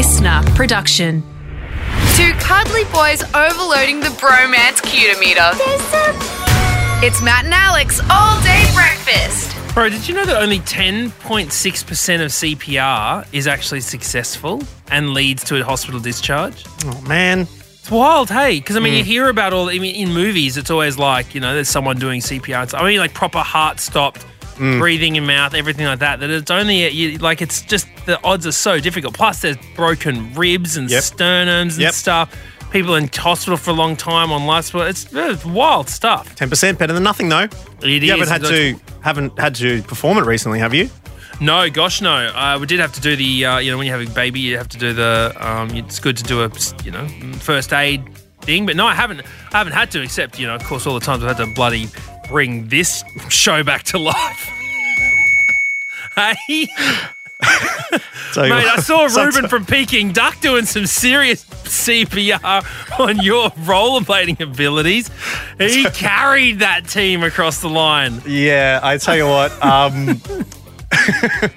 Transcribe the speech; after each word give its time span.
LiSTNR 0.00 0.56
production. 0.56 1.22
Two 2.16 2.32
cuddly 2.38 2.84
boys 2.84 3.22
overloading 3.34 4.00
the 4.00 4.08
bromance 4.18 4.80
cutometer. 4.80 5.52
It's 7.02 7.20
Matt 7.20 7.44
and 7.44 7.52
Alex 7.52 8.00
all 8.10 8.42
day 8.42 8.64
breakfast. 8.72 9.54
Bro, 9.74 9.90
did 9.90 10.08
you 10.08 10.14
know 10.14 10.24
that 10.24 10.42
only 10.42 10.60
10.6% 10.60 12.24
of 12.24 12.30
CPR 12.30 13.26
is 13.34 13.46
actually 13.46 13.82
successful 13.82 14.62
and 14.90 15.10
leads 15.10 15.44
to 15.44 15.60
a 15.60 15.64
hospital 15.66 16.00
discharge? 16.00 16.64
Oh, 16.86 16.98
man. 17.02 17.40
It's 17.40 17.90
wild, 17.90 18.30
hey? 18.30 18.58
Because, 18.58 18.76
I 18.76 18.80
mean, 18.80 18.94
you 18.94 19.02
mm. 19.02 19.06
hear 19.06 19.28
about 19.28 19.52
all, 19.52 19.68
I 19.68 19.78
mean, 19.78 19.94
in 19.96 20.14
movies, 20.14 20.56
it's 20.56 20.70
always 20.70 20.96
like, 20.96 21.34
you 21.34 21.42
know, 21.42 21.52
there's 21.52 21.68
someone 21.68 21.98
doing 21.98 22.22
CPR. 22.22 22.62
It's- 22.62 22.72
I 22.72 22.88
mean, 22.88 23.00
like 23.00 23.12
proper 23.12 23.40
heart 23.40 23.78
stopped, 23.78 24.24
breathing 24.78 25.16
in 25.16 25.26
mouth, 25.26 25.54
everything 25.54 25.86
like 25.86 25.98
that. 26.00 26.20
That 26.20 26.30
it's 26.30 26.50
only, 26.50 26.86
you, 26.90 27.18
like, 27.18 27.40
it's 27.42 27.62
just, 27.62 27.86
the 28.06 28.22
odds 28.22 28.46
are 28.46 28.52
so 28.52 28.78
difficult. 28.78 29.14
Plus, 29.14 29.40
there's 29.40 29.56
broken 29.74 30.32
ribs 30.34 30.76
and 30.76 30.90
Yep. 30.90 31.02
sternums 31.02 31.72
and 31.72 31.78
Yep. 31.78 31.94
stuff. 31.94 32.36
People 32.70 32.94
in 32.94 33.08
hospital 33.12 33.56
for 33.56 33.70
a 33.70 33.74
long 33.74 33.96
time 33.96 34.30
on 34.30 34.46
life 34.46 34.66
support. 34.66 34.88
It's, 34.88 35.06
it's 35.12 35.44
wild 35.44 35.88
stuff. 35.88 36.36
10% 36.36 36.78
better 36.78 36.92
than 36.92 37.02
nothing, 37.02 37.28
though. 37.28 37.48
It 37.82 38.02
you 38.02 38.14
is. 38.14 38.28
haven't 38.28 38.28
had 38.28 38.44
to 38.44 38.80
haven't 39.02 39.38
had 39.38 39.54
to 39.56 39.82
perform 39.82 40.18
it 40.18 40.24
recently, 40.26 40.58
have 40.58 40.74
you? 40.74 40.88
No, 41.40 41.70
gosh, 41.70 42.02
no. 42.02 42.14
Uh, 42.26 42.58
we 42.60 42.66
did 42.66 42.78
have 42.80 42.92
to 42.92 43.00
do 43.00 43.16
the, 43.16 43.46
uh, 43.46 43.58
you 43.58 43.70
know, 43.70 43.78
when 43.78 43.86
you 43.86 43.92
have 43.94 44.06
a 44.06 44.10
baby, 44.12 44.40
you 44.40 44.58
have 44.58 44.68
to 44.68 44.78
do 44.78 44.92
the. 44.92 45.34
Um, 45.40 45.70
it's 45.74 45.98
good 45.98 46.16
to 46.18 46.22
do 46.22 46.42
a, 46.44 46.50
you 46.84 46.90
know, 46.90 47.08
first 47.38 47.72
aid 47.72 48.02
thing. 48.42 48.66
But 48.66 48.76
no, 48.76 48.86
I 48.86 48.94
haven't. 48.94 49.22
I 49.52 49.56
haven't 49.58 49.72
had 49.72 49.90
to, 49.92 50.02
except 50.02 50.38
you 50.38 50.46
know, 50.46 50.54
of 50.54 50.62
course, 50.64 50.86
all 50.86 50.92
the 50.94 51.00
times 51.04 51.24
I've 51.24 51.36
had 51.36 51.46
to 51.46 51.54
bloody 51.54 51.88
bring 52.30 52.68
this 52.68 53.02
show 53.28 53.64
back 53.64 53.82
to 53.82 53.98
life. 53.98 54.48
hey, 56.14 56.68
mate, 58.36 58.68
I 58.68 58.76
saw 58.80 59.06
Reuben 59.16 59.48
from 59.48 59.66
Peking 59.66 60.12
Duk 60.12 60.40
doing 60.40 60.64
some 60.64 60.86
serious 60.86 61.44
CPR 61.44 63.00
on 63.00 63.18
your 63.20 63.50
rollerblading 63.50 64.38
abilities. 64.40 65.10
He 65.58 65.84
carried 65.92 66.60
that 66.60 66.88
team 66.88 67.24
across 67.24 67.60
the 67.60 67.68
line. 67.68 68.22
Yeah, 68.24 68.78
I 68.80 68.96
tell 68.98 69.16
you 69.16 69.26
what. 69.26 69.50
Um, 69.64 70.20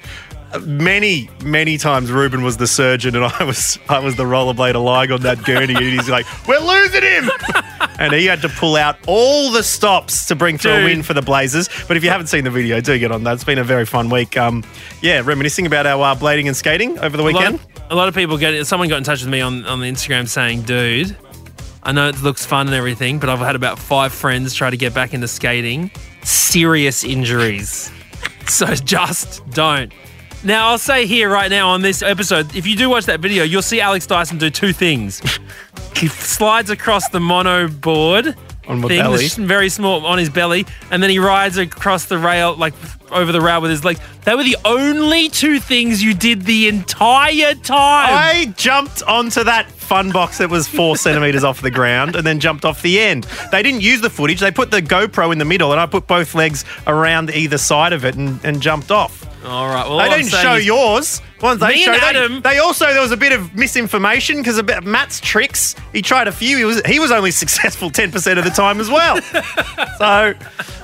many, 0.61 1.29
many 1.43 1.77
times 1.77 2.11
Reuben 2.11 2.43
was 2.43 2.57
the 2.57 2.67
surgeon, 2.67 3.15
and 3.15 3.25
I 3.25 3.43
was 3.43 3.79
I 3.89 3.99
was 3.99 4.15
the 4.15 4.23
rollerblader 4.23 4.83
lying 4.83 5.11
on 5.11 5.21
that 5.21 5.43
gurney, 5.43 5.73
and 5.75 5.83
he's 5.83 6.09
like, 6.09 6.25
"We're 6.47 6.59
losing 6.59 7.01
him," 7.03 7.29
and 7.99 8.13
he 8.13 8.25
had 8.25 8.41
to 8.41 8.49
pull 8.49 8.75
out 8.75 8.97
all 9.07 9.51
the 9.51 9.63
stops 9.63 10.25
to 10.27 10.35
bring 10.35 10.57
through 10.57 10.73
a 10.73 10.83
win 10.83 11.03
for 11.03 11.13
the 11.13 11.21
Blazers. 11.21 11.69
But 11.87 11.97
if 11.97 12.03
you 12.03 12.09
haven't 12.09 12.27
seen 12.27 12.43
the 12.43 12.51
video, 12.51 12.81
do 12.81 12.97
get 12.99 13.11
on 13.11 13.23
that. 13.23 13.33
It's 13.33 13.43
been 13.43 13.59
a 13.59 13.63
very 13.63 13.85
fun 13.85 14.09
week. 14.09 14.37
Um, 14.37 14.63
yeah, 15.01 15.21
reminiscing 15.23 15.65
about 15.65 15.85
our 15.85 16.01
uh, 16.03 16.15
blading 16.15 16.47
and 16.47 16.55
skating 16.55 16.97
over 16.99 17.17
the 17.17 17.23
A 17.23 17.25
lot, 17.25 17.33
weekend. 17.33 17.55
of, 17.55 17.91
a 17.91 17.95
lot 17.95 18.07
of 18.07 18.15
people 18.15 18.37
get 18.37 18.65
someone 18.65 18.89
got 18.89 18.97
in 18.97 19.03
touch 19.03 19.21
with 19.21 19.29
me 19.31 19.41
on, 19.41 19.65
on 19.65 19.79
the 19.79 19.87
Instagram 19.87 20.27
saying, 20.27 20.63
dude, 20.63 21.15
I 21.83 21.91
know 21.91 22.07
it 22.09 22.21
looks 22.21 22.45
fun 22.45 22.67
and 22.67 22.75
everything, 22.75 23.19
but 23.19 23.29
I've 23.29 23.39
had 23.39 23.55
about 23.55 23.77
five 23.79 24.13
friends 24.13 24.53
try 24.53 24.69
to 24.69 24.77
get 24.77 24.93
back 24.93 25.13
into 25.13 25.27
skating. 25.27 25.91
Serious 26.23 27.03
injuries. 27.03 27.91
so 28.47 28.73
just 28.75 29.47
don't. 29.49 29.91
Now, 30.45 30.69
I'll 30.69 30.77
say 30.77 31.05
here 31.05 31.29
right 31.29 31.49
now 31.49 31.69
on 31.69 31.81
this 31.81 32.01
episode, 32.01 32.53
if 32.53 32.67
you 32.67 32.75
do 32.75 32.89
watch 32.89 33.05
that 33.05 33.21
video, 33.21 33.43
you'll 33.45 33.61
see 33.61 33.79
Alex 33.79 34.05
Dyson 34.05 34.37
do 34.37 34.49
two 34.49 34.73
things. 34.73 35.21
he 35.95 36.07
slides 36.07 36.69
across 36.69 37.07
the 37.09 37.19
mono 37.21 37.69
board 37.69 38.35
On 38.67 38.81
my 38.81 38.87
thing, 38.89 39.01
belly. 39.01 39.27
very 39.27 39.69
small 39.69 40.05
on 40.05 40.17
his 40.17 40.29
belly, 40.29 40.65
and 40.91 41.01
then 41.01 41.09
he 41.09 41.17
rides 41.19 41.57
across 41.57 42.05
the 42.05 42.17
rail, 42.17 42.55
like 42.57 42.73
over 43.11 43.31
the 43.31 43.39
rail 43.39 43.61
with 43.61 43.71
his 43.71 43.85
legs. 43.85 44.01
They 44.25 44.35
were 44.35 44.43
the 44.43 44.57
only 44.65 45.29
two 45.29 45.59
things 45.61 46.03
you 46.03 46.13
did 46.13 46.41
the 46.41 46.67
entire 46.67 47.53
time. 47.55 48.09
I 48.11 48.53
jumped 48.57 49.01
onto 49.03 49.45
that 49.45 49.71
fun 49.93 50.09
box 50.09 50.39
that 50.39 50.49
was 50.49 50.67
four 50.67 50.97
centimeters 50.97 51.43
off 51.43 51.61
the 51.61 51.69
ground 51.69 52.15
and 52.15 52.25
then 52.25 52.39
jumped 52.39 52.65
off 52.65 52.81
the 52.81 52.99
end. 52.99 53.25
They 53.51 53.61
didn't 53.61 53.81
use 53.81 54.01
the 54.01 54.09
footage. 54.09 54.39
They 54.39 54.49
put 54.49 54.71
the 54.71 54.81
GoPro 54.81 55.31
in 55.31 55.37
the 55.37 55.45
middle 55.45 55.71
and 55.71 55.79
I 55.79 55.85
put 55.85 56.07
both 56.07 56.33
legs 56.33 56.65
around 56.87 57.29
either 57.29 57.59
side 57.59 57.93
of 57.93 58.03
it 58.03 58.15
and, 58.15 58.43
and 58.43 58.59
jumped 58.59 58.89
off. 58.89 59.23
All 59.45 59.67
right. 59.67 59.87
Well, 59.87 59.99
They 59.99 60.09
didn't 60.09 60.31
show 60.31 60.55
is- 60.55 60.65
yours. 60.65 61.21
Ones 61.43 61.59
they 61.59 61.67
Me 61.69 61.83
showed. 61.83 61.93
and 61.95 62.01
they- 62.01 62.07
Adam- 62.07 62.41
They, 62.41 62.57
also 62.57 62.85
there 62.87 63.01
was 63.01 63.11
a 63.11 63.17
bit 63.17 63.33
of 63.33 63.53
misinformation 63.53 64.37
because 64.37 64.57
about 64.57 64.83
Matt's 64.83 65.19
tricks. 65.19 65.75
He 65.91 66.01
tried 66.01 66.27
a 66.27 66.31
few. 66.31 66.57
He 66.57 66.65
was 66.65 66.81
he 66.85 66.99
was 66.99 67.11
only 67.11 67.31
successful 67.43 67.89
ten 67.91 68.11
percent 68.11 68.39
of 68.39 68.45
the 68.45 68.51
time 68.51 68.79
as 68.79 68.89
well. 68.89 69.21
so 69.97 70.33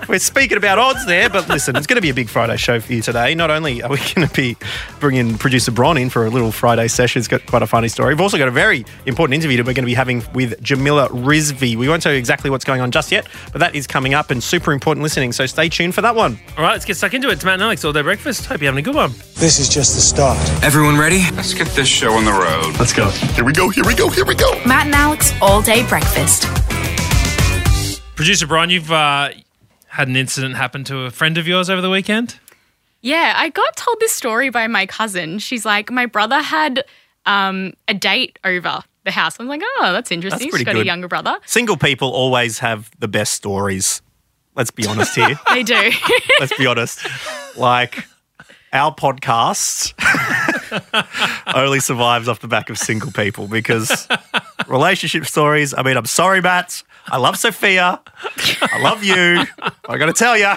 we're 0.07 0.19
speaking 0.19 0.57
about 0.57 0.77
odds 0.79 1.05
there, 1.05 1.29
but 1.29 1.47
listen, 1.49 1.75
it's 1.75 1.87
going 1.87 1.95
to 1.97 2.01
be 2.01 2.09
a 2.09 2.13
big 2.13 2.29
Friday 2.29 2.57
show 2.57 2.79
for 2.79 2.91
you 2.93 3.01
today. 3.01 3.35
Not 3.35 3.49
only 3.51 3.81
are 3.83 3.89
we 3.89 3.97
going 4.15 4.27
to 4.27 4.33
be 4.33 4.57
bringing 4.99 5.37
producer 5.37 5.71
Bron 5.71 5.97
in 5.97 6.09
for 6.09 6.25
a 6.25 6.29
little 6.29 6.51
Friday 6.51 6.87
session, 6.87 7.19
it's 7.19 7.27
got 7.27 7.45
quite 7.45 7.61
a 7.61 7.67
funny 7.67 7.87
story. 7.87 8.13
We've 8.13 8.21
also 8.21 8.37
got 8.37 8.47
a 8.47 8.51
very 8.51 8.85
important 9.05 9.35
interview 9.35 9.57
that 9.57 9.65
we're 9.65 9.73
going 9.73 9.83
to 9.83 9.87
be 9.87 9.93
having 9.93 10.23
with 10.33 10.61
Jamila 10.61 11.07
Rizvi. 11.09 11.75
We 11.75 11.87
won't 11.87 12.01
tell 12.03 12.11
you 12.11 12.17
exactly 12.17 12.49
what's 12.49 12.65
going 12.65 12.81
on 12.81 12.91
just 12.91 13.11
yet, 13.11 13.27
but 13.53 13.59
that 13.59 13.75
is 13.75 13.87
coming 13.87 14.13
up 14.13 14.29
and 14.31 14.43
super 14.43 14.73
important 14.73 15.03
listening. 15.03 15.31
So 15.31 15.45
stay 15.45 15.69
tuned 15.69 15.95
for 15.95 16.01
that 16.01 16.15
one. 16.15 16.39
All 16.57 16.63
right, 16.63 16.73
let's 16.73 16.85
get 16.85 16.97
stuck 16.97 17.13
into 17.13 17.29
it. 17.29 17.33
It's 17.33 17.45
Matt 17.45 17.53
and 17.55 17.63
Alex 17.63 17.85
all 17.85 17.93
day 17.93 18.01
breakfast. 18.01 18.45
Hope 18.47 18.61
you're 18.61 18.71
having 18.71 18.83
a 18.83 18.85
good 18.85 18.95
one. 18.95 19.11
This 19.35 19.59
is 19.59 19.69
just 19.69 19.95
the 19.95 20.01
start. 20.01 20.37
Everyone 20.61 20.97
ready? 20.97 21.21
Let's 21.35 21.53
get 21.53 21.67
this 21.69 21.87
show 21.87 22.13
on 22.13 22.25
the 22.25 22.31
road. 22.33 22.77
Let's 22.79 22.93
go. 22.93 23.09
Here 23.09 23.43
we 23.45 23.53
go, 23.53 23.69
here 23.69 23.85
we 23.85 23.95
go, 23.95 24.09
here 24.09 24.25
we 24.25 24.35
go. 24.35 24.51
Matt 24.65 24.87
and 24.87 24.95
Alex 24.95 25.31
all 25.41 25.61
day 25.61 25.87
breakfast. 25.87 26.43
Producer 28.15 28.45
Brian, 28.45 28.69
you've 28.69 28.91
uh, 28.91 29.29
had 29.87 30.07
an 30.09 30.15
incident 30.17 30.55
happen 30.55 30.83
to 30.85 30.99
a 31.01 31.11
friend 31.11 31.37
of 31.37 31.47
yours 31.47 31.69
over 31.69 31.81
the 31.81 31.89
weekend. 31.89 32.37
Yeah, 33.01 33.33
I 33.37 33.49
got 33.49 33.77
told 33.77 33.99
this 34.01 34.11
story 34.11 34.49
by 34.49 34.67
my 34.67 34.85
cousin. 34.85 35.39
She's 35.39 35.65
like, 35.65 35.89
my 35.89 36.05
brother 36.05 36.41
had 36.41 36.83
um, 37.25 37.73
a 37.87 37.93
date 37.93 38.37
over 38.43 38.81
the 39.05 39.11
house. 39.11 39.37
I'm 39.39 39.47
like, 39.47 39.61
oh, 39.63 39.93
that's 39.93 40.11
interesting. 40.11 40.49
pretty 40.49 40.63
She's 40.63 40.65
got 40.65 40.73
good. 40.73 40.81
a 40.81 40.85
younger 40.85 41.07
brother. 41.07 41.37
Single 41.45 41.77
people 41.77 42.09
always 42.09 42.59
have 42.59 42.91
the 42.99 43.07
best 43.07 43.33
stories. 43.33 44.01
Let's 44.55 44.71
be 44.71 44.85
honest 44.85 45.15
here. 45.15 45.39
They 45.53 45.63
do. 45.63 45.91
Let's 46.41 46.57
be 46.57 46.65
honest. 46.65 47.07
Like 47.55 48.05
our 48.73 48.93
podcast 48.93 49.93
only 51.55 51.79
survives 51.79 52.27
off 52.27 52.39
the 52.39 52.47
back 52.47 52.69
of 52.69 52.77
single 52.77 53.11
people 53.11 53.47
because 53.47 54.07
relationship 54.67 55.25
stories. 55.25 55.73
I 55.73 55.83
mean, 55.83 55.97
I'm 55.97 56.05
sorry, 56.05 56.41
Matt. 56.41 56.83
I 57.07 57.17
love 57.17 57.37
Sophia. 57.37 57.99
I 58.61 58.81
love 58.81 59.03
you. 59.03 59.43
I 59.87 59.97
got 59.97 60.05
to 60.05 60.13
tell 60.13 60.37
you. 60.37 60.53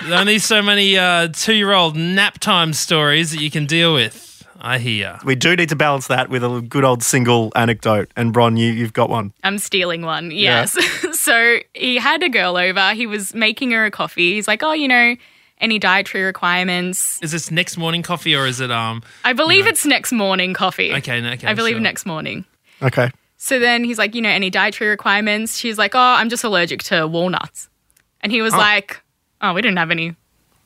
There's 0.00 0.12
only 0.12 0.38
so 0.38 0.62
many 0.62 0.96
uh, 0.96 1.28
two-year-old 1.28 1.96
nap 1.96 2.38
time 2.38 2.72
stories 2.72 3.32
that 3.32 3.40
you 3.40 3.50
can 3.50 3.66
deal 3.66 3.92
with. 3.92 4.30
I 4.64 4.78
hear. 4.78 5.18
We 5.24 5.34
do 5.34 5.56
need 5.56 5.68
to 5.70 5.76
balance 5.76 6.06
that 6.06 6.30
with 6.30 6.44
a 6.44 6.60
good 6.60 6.84
old 6.84 7.02
single 7.02 7.52
anecdote. 7.56 8.12
And 8.16 8.32
Bron, 8.32 8.56
you, 8.56 8.72
you've 8.72 8.92
got 8.92 9.10
one. 9.10 9.32
I'm 9.42 9.58
stealing 9.58 10.02
one. 10.02 10.30
Yes. 10.30 10.78
so 11.18 11.58
he 11.74 11.96
had 11.96 12.22
a 12.22 12.28
girl 12.28 12.56
over. 12.56 12.92
He 12.94 13.08
was 13.08 13.34
making 13.34 13.72
her 13.72 13.84
a 13.84 13.90
coffee. 13.90 14.34
He's 14.34 14.46
like, 14.46 14.62
oh, 14.62 14.72
you 14.72 14.86
know, 14.86 15.16
any 15.62 15.78
dietary 15.78 16.24
requirements? 16.24 17.18
Is 17.22 17.32
this 17.32 17.50
next 17.50 17.78
morning 17.78 18.02
coffee 18.02 18.34
or 18.34 18.46
is 18.46 18.60
it 18.60 18.70
um? 18.70 19.02
I 19.24 19.32
believe 19.32 19.66
it's 19.66 19.86
next 19.86 20.12
morning 20.12 20.52
coffee. 20.52 20.92
Okay, 20.92 21.24
okay. 21.24 21.46
I 21.46 21.54
believe 21.54 21.74
sure. 21.74 21.80
next 21.80 22.04
morning. 22.04 22.44
Okay. 22.82 23.10
So 23.38 23.58
then 23.58 23.84
he's 23.84 23.98
like, 23.98 24.14
you 24.14 24.20
know, 24.20 24.28
any 24.28 24.50
dietary 24.50 24.90
requirements? 24.90 25.56
She's 25.56 25.78
like, 25.78 25.94
oh, 25.94 25.98
I'm 25.98 26.28
just 26.28 26.44
allergic 26.44 26.82
to 26.84 27.06
walnuts. 27.06 27.68
And 28.20 28.30
he 28.30 28.42
was 28.42 28.52
like, 28.52 29.02
oh, 29.40 29.52
we 29.52 29.62
didn't 29.62 29.78
have 29.78 29.90
any. 29.90 30.14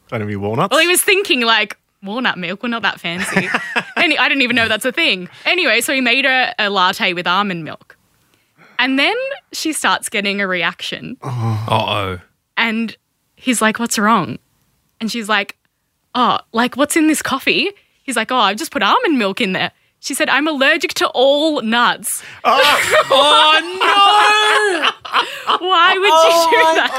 Don't 0.09 0.21
have 0.21 0.29
any 0.29 0.37
walnuts. 0.37 0.73
Well, 0.73 0.81
he 0.81 0.87
was 0.87 1.01
thinking 1.01 1.41
like, 1.41 1.79
walnut 2.03 2.39
milk, 2.39 2.63
we're 2.63 2.69
not 2.69 2.83
that 2.83 3.01
fancy. 3.01 3.49
and 3.97 4.15
I 4.19 4.29
didn't 4.29 4.43
even 4.43 4.57
know 4.57 4.69
that's 4.69 4.85
a 4.85 4.93
thing. 4.93 5.29
Anyway, 5.45 5.81
so 5.81 5.95
he 5.95 6.01
made 6.01 6.25
her 6.25 6.55
a 6.59 6.69
latte 6.69 7.15
with 7.15 7.27
almond 7.27 7.65
milk. 7.65 7.97
And 8.79 8.99
then 8.99 9.17
she 9.53 9.73
starts 9.73 10.09
getting 10.09 10.41
a 10.41 10.47
reaction. 10.47 11.17
Uh 11.23 11.67
oh. 11.71 12.19
And 12.59 12.97
he's 13.37 13.63
like, 13.63 13.79
what's 13.79 13.99
wrong? 13.99 14.39
And 15.01 15.11
she's 15.11 15.29
like, 15.29 15.57
oh, 16.15 16.39
like, 16.53 16.77
what's 16.77 16.97
in 16.97 17.09
this 17.09 17.23
coffee? 17.23 17.71
He's 18.03 18.17
like, 18.17 18.31
oh, 18.31 18.37
I've 18.37 18.57
just 18.57 18.71
put 18.71 18.83
almond 18.83 19.19
milk 19.19 19.41
in 19.41 19.53
there. 19.53 19.73
She 20.01 20.13
said, 20.15 20.29
I'm 20.29 20.47
allergic 20.47 20.93
to 20.95 21.09
all 21.09 21.61
nuts. 21.63 22.23
Ah, 22.45 22.61
oh 23.11 23.61
no. 23.81 23.87
Why 25.67 25.95
would 25.95 26.07
you 26.07 26.13
oh 26.13 26.49
do 26.51 26.57
that? 26.77 26.93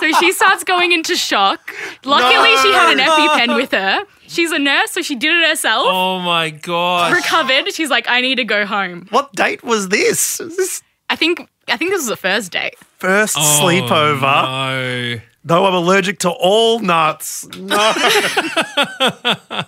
so 0.00 0.10
she 0.18 0.32
starts 0.32 0.64
going 0.64 0.92
into 0.92 1.14
shock. 1.16 1.72
Luckily, 2.04 2.56
she 2.62 2.72
had 2.72 2.92
an 2.92 2.98
EpiPen 2.98 3.56
with 3.56 3.70
her. 3.72 4.04
She's 4.26 4.50
a 4.52 4.58
nurse, 4.58 4.90
so 4.90 5.02
she 5.02 5.14
did 5.14 5.32
it 5.34 5.46
herself. 5.48 5.86
Oh 5.88 6.18
my 6.18 6.50
gosh! 6.50 7.12
Recovered. 7.14 7.72
She's 7.72 7.90
like, 7.90 8.06
I 8.08 8.20
need 8.20 8.34
to 8.36 8.44
go 8.44 8.66
home. 8.66 9.06
what 9.10 9.32
date 9.34 9.62
was 9.62 9.88
this? 9.90 10.40
Was 10.40 10.56
this 10.56 10.82
I 11.08 11.14
think 11.16 11.48
I 11.68 11.76
think 11.76 11.90
this 11.90 12.00
was 12.00 12.08
the 12.08 12.16
first 12.16 12.50
date. 12.52 12.74
First 12.98 13.36
Oh, 13.38 13.60
sleepover? 13.62 14.20
No. 14.20 15.20
No, 15.48 15.64
I'm 15.64 15.74
allergic 15.74 16.18
to 16.20 16.30
all 16.30 16.80
nuts. 16.80 17.46
No. 17.56 17.92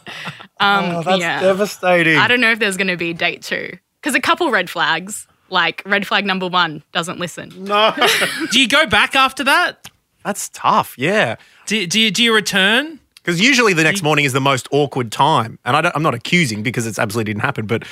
Um, 0.60 0.96
Oh, 0.96 1.02
that's 1.04 1.20
yeah. 1.20 1.40
devastating. 1.40 2.16
I 2.18 2.26
don't 2.26 2.40
know 2.40 2.50
if 2.50 2.58
there's 2.58 2.76
going 2.76 2.88
to 2.88 2.96
be 2.96 3.12
date 3.14 3.42
two 3.42 3.78
because 4.00 4.16
a 4.16 4.20
couple 4.20 4.50
red 4.50 4.68
flags. 4.68 5.26
Like 5.50 5.82
red 5.86 6.04
flag 6.06 6.26
number 6.26 6.48
one 6.48 6.82
doesn't 6.92 7.18
listen. 7.20 7.52
no. 7.56 7.94
Do 8.50 8.60
you 8.60 8.66
go 8.68 8.84
back 8.86 9.14
after 9.14 9.44
that? 9.44 9.88
That's 10.24 10.48
tough. 10.50 10.94
Yeah. 10.98 11.36
Do, 11.66 11.86
do 11.86 12.00
you 12.00 12.10
do 12.10 12.22
you 12.24 12.34
return? 12.34 12.98
Because 13.14 13.40
usually 13.40 13.72
the 13.72 13.84
next 13.84 14.02
morning 14.02 14.24
is 14.24 14.32
the 14.32 14.40
most 14.40 14.66
awkward 14.72 15.12
time. 15.12 15.58
And 15.64 15.76
I 15.76 15.80
don't, 15.82 15.94
I'm 15.94 16.02
not 16.02 16.14
accusing 16.14 16.62
because 16.62 16.86
it's 16.86 16.98
absolutely 16.98 17.32
didn't 17.32 17.42
happen, 17.44 17.66
but 17.66 17.84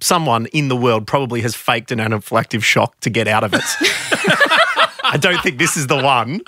someone 0.00 0.46
in 0.46 0.68
the 0.68 0.76
world 0.76 1.06
probably 1.06 1.40
has 1.42 1.54
faked 1.54 1.90
an 1.92 1.98
anaphylactic 1.98 2.62
shock 2.62 2.98
to 3.00 3.10
get 3.10 3.28
out 3.28 3.44
of 3.44 3.52
it. 3.52 3.62
I 5.12 5.16
don't 5.16 5.40
think 5.42 5.58
this 5.58 5.76
is 5.76 5.86
the 5.86 5.96
one, 5.96 6.40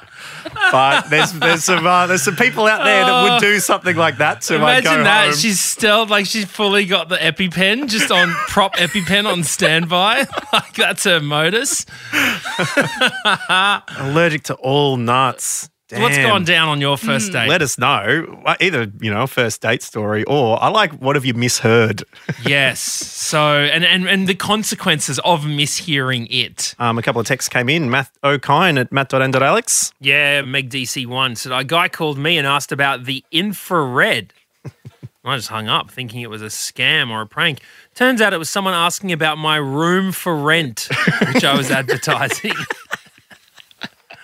but 0.72 1.08
there's 1.10 1.32
there's 1.32 1.64
some 1.64 1.86
uh, 1.86 2.06
there's 2.06 2.22
some 2.22 2.36
people 2.36 2.66
out 2.66 2.84
there 2.84 3.04
that 3.04 3.22
would 3.22 3.40
do 3.40 3.60
something 3.60 3.96
like 3.96 4.18
that 4.18 4.40
to 4.42 4.54
uh, 4.54 4.58
Imagine 4.58 5.04
that. 5.04 5.26
home. 5.26 5.34
She's 5.36 5.60
still 5.60 6.06
like 6.06 6.26
she's 6.26 6.44
fully 6.44 6.84
got 6.86 7.08
the 7.08 7.16
EpiPen 7.16 7.88
just 7.88 8.10
on 8.10 8.28
prop 8.48 8.74
EpiPen 8.76 9.26
on 9.26 9.44
standby. 9.44 10.26
like 10.52 10.74
that's 10.74 11.04
her 11.04 11.20
modus. 11.20 11.86
allergic 13.98 14.44
to 14.44 14.54
all 14.54 14.96
nuts. 14.96 15.70
What's 15.90 16.16
Damn. 16.16 16.28
gone 16.28 16.44
down 16.44 16.68
on 16.68 16.82
your 16.82 16.98
first 16.98 17.32
date? 17.32 17.48
Let 17.48 17.62
us 17.62 17.78
know. 17.78 18.42
Either, 18.60 18.92
you 19.00 19.10
know, 19.10 19.22
a 19.22 19.26
first 19.26 19.62
date 19.62 19.82
story 19.82 20.22
or 20.24 20.62
I 20.62 20.68
like 20.68 20.92
what 21.00 21.16
have 21.16 21.24
you 21.24 21.32
misheard? 21.32 22.04
yes. 22.46 22.80
So 22.80 23.40
and, 23.60 23.84
and 23.84 24.06
and 24.06 24.26
the 24.26 24.34
consequences 24.34 25.18
of 25.20 25.44
mishearing 25.44 26.26
it. 26.30 26.74
Um, 26.78 26.98
a 26.98 27.02
couple 27.02 27.22
of 27.22 27.26
texts 27.26 27.48
came 27.48 27.70
in. 27.70 27.88
Matt 27.88 28.10
Okine 28.22 28.78
at 28.78 28.92
matt.and.alex. 28.92 29.94
Yeah, 30.00 30.42
Meg 30.42 30.68
DC1 30.68 31.38
said 31.38 31.52
a 31.52 31.64
guy 31.64 31.88
called 31.88 32.18
me 32.18 32.36
and 32.36 32.46
asked 32.46 32.70
about 32.70 33.04
the 33.04 33.24
infrared. 33.32 34.34
I 35.24 35.36
just 35.36 35.48
hung 35.48 35.68
up 35.68 35.90
thinking 35.90 36.20
it 36.22 36.30
was 36.30 36.40
a 36.40 36.46
scam 36.46 37.10
or 37.10 37.22
a 37.22 37.26
prank. 37.26 37.60
Turns 37.94 38.20
out 38.20 38.32
it 38.32 38.38
was 38.38 38.48
someone 38.48 38.72
asking 38.72 39.12
about 39.12 39.36
my 39.36 39.56
room 39.56 40.12
for 40.12 40.34
rent, 40.34 40.88
which 41.32 41.44
I 41.44 41.54
was 41.56 41.70
advertising. 41.70 42.54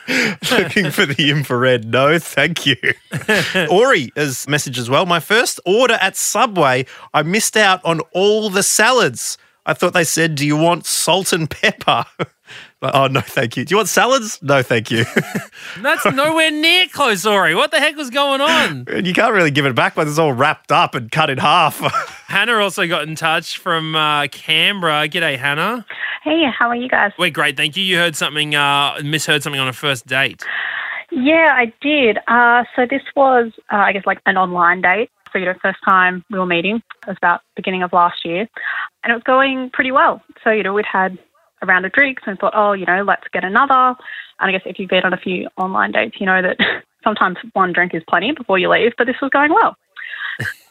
Looking 0.51 0.91
for 0.91 1.07
the 1.07 1.31
infrared. 1.31 1.87
No, 1.87 2.19
thank 2.19 2.67
you. 2.67 2.77
Ori 3.71 4.11
has 4.17 4.47
message 4.49 4.79
as 4.79 4.91
well. 4.91 5.07
My 5.07 5.21
first 5.21 5.61
order 5.65 5.95
at 5.95 6.17
Subway, 6.17 6.87
I 7.13 7.23
missed 7.23 7.57
out 7.57 7.85
on 7.85 8.01
all 8.13 8.51
the 8.51 8.63
salads. 8.63 9.39
I 9.67 9.73
thought 9.73 9.95
they 9.95 10.05
said, 10.05 10.35
Do 10.35 10.47
you 10.47 10.57
want 10.57 10.87
salt 10.87 11.33
and 11.33 11.49
pepper? 11.49 12.05
Oh, 12.83 13.07
no, 13.07 13.23
thank 13.23 13.57
you. 13.57 13.65
Do 13.65 13.73
you 13.73 13.77
want 13.79 13.89
salads? 13.89 14.39
No, 14.43 14.63
thank 14.63 14.91
you. 14.91 15.07
That's 15.81 16.05
nowhere 16.05 16.51
near 16.51 16.87
close, 16.89 17.25
Ori. 17.25 17.55
What 17.55 17.71
the 17.71 17.79
heck 17.79 17.97
was 17.97 18.11
going 18.11 18.43
on? 18.43 18.87
you 19.03 19.15
can't 19.15 19.33
really 19.33 19.51
give 19.51 19.65
it 19.65 19.75
back 19.75 19.97
when 19.97 20.07
it's 20.07 20.19
all 20.19 20.35
wrapped 20.35 20.71
up 20.71 20.95
and 20.95 21.11
cut 21.11 21.31
in 21.31 21.39
half. 21.39 21.81
Hannah 22.35 22.59
also 22.59 22.89
got 22.89 23.07
in 23.07 23.15
touch 23.15 23.59
from 23.59 23.95
uh, 23.95 24.27
Canberra. 24.27 25.07
G'day, 25.07 25.39
Hannah. 25.39 25.87
Hey, 26.25 26.43
how 26.51 26.69
are 26.69 26.75
you 26.75 26.89
guys? 26.89 27.13
We're 27.17 27.31
great, 27.31 27.57
thank 27.57 27.77
you. 27.77 27.85
You 27.85 27.97
heard 27.99 28.17
something, 28.17 28.57
uh, 28.57 29.01
misheard 29.05 29.45
something 29.45 29.61
on 29.61 29.69
a 29.69 29.73
first 29.73 30.09
date. 30.09 30.43
Yeah, 31.13 31.55
I 31.57 31.73
did. 31.81 32.19
Uh, 32.27 32.65
so 32.75 32.87
this 32.91 33.03
was, 33.15 33.53
uh, 33.73 33.77
I 33.77 33.93
guess, 33.93 34.03
like 34.05 34.19
an 34.27 34.37
online 34.37 34.81
date. 34.81 35.11
So, 35.33 35.39
you 35.39 35.45
know, 35.45 35.55
first 35.63 35.79
time 35.89 36.25
we 36.29 36.41
were 36.41 36.45
meeting. 36.45 36.83
It 37.03 37.07
was 37.07 37.17
about 37.19 37.43
beginning 37.55 37.85
of 37.85 37.93
last 37.93 38.25
year. 38.25 38.49
And 39.05 39.13
it 39.13 39.15
was 39.15 39.23
going 39.23 39.71
pretty 39.73 39.93
well. 39.93 40.21
So, 40.43 40.51
you 40.51 40.65
know, 40.65 40.75
we'd 40.75 40.87
had 40.93 41.17
a 41.63 41.67
round 41.67 41.87
of 41.87 41.93
drinks 41.93 42.25
and 42.27 42.37
thought, 42.37 42.55
oh, 42.57 42.73
you 42.73 42.85
know, 42.85 43.05
let's 43.05 43.29
get 43.33 43.45
another. 43.45 43.95
And 44.41 44.49
I 44.49 44.51
guess 44.51 44.63
if 44.67 44.81
you've 44.81 44.91
been 44.91 45.05
on 45.05 45.13
a 45.13 45.19
few 45.19 45.47
online 45.57 45.93
dates, 45.93 46.17
you 46.19 46.27
know 46.27 46.43
that 46.43 46.57
sometimes 47.05 47.37
one 47.53 47.73
drink 47.73 47.95
is 47.95 48.03
plenty 48.09 48.33
before 48.33 48.59
you 48.59 48.69
leave, 48.69 48.91
but 48.99 49.07
this 49.07 49.21
was 49.23 49.31
going 49.31 49.53
well. 49.53 49.77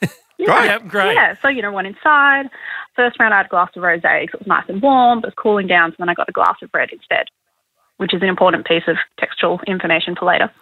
Great. 0.45 0.65
Yep, 0.65 0.87
great. 0.87 1.13
Yeah, 1.15 1.35
so, 1.41 1.47
you 1.47 1.61
know, 1.61 1.71
went 1.71 1.87
inside. 1.87 2.49
First 2.95 3.19
round, 3.19 3.33
I 3.33 3.37
had 3.37 3.45
a 3.47 3.49
glass 3.49 3.69
of 3.75 3.83
rosé 3.83 4.21
because 4.23 4.35
it 4.35 4.39
was 4.41 4.47
nice 4.47 4.65
and 4.67 4.81
warm, 4.81 5.21
but 5.21 5.27
it 5.27 5.35
was 5.35 5.41
cooling 5.41 5.67
down. 5.67 5.91
So 5.91 5.95
then 5.99 6.09
I 6.09 6.13
got 6.13 6.29
a 6.29 6.31
glass 6.31 6.57
of 6.61 6.69
red 6.73 6.89
instead, 6.91 7.27
which 7.97 8.13
is 8.13 8.21
an 8.21 8.27
important 8.29 8.65
piece 8.67 8.83
of 8.87 8.97
textual 9.19 9.59
information 9.67 10.15
for 10.15 10.25
later. 10.25 10.49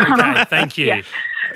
Okay, 0.00 0.44
thank 0.48 0.78
you. 0.78 0.86
Yeah. 0.86 1.02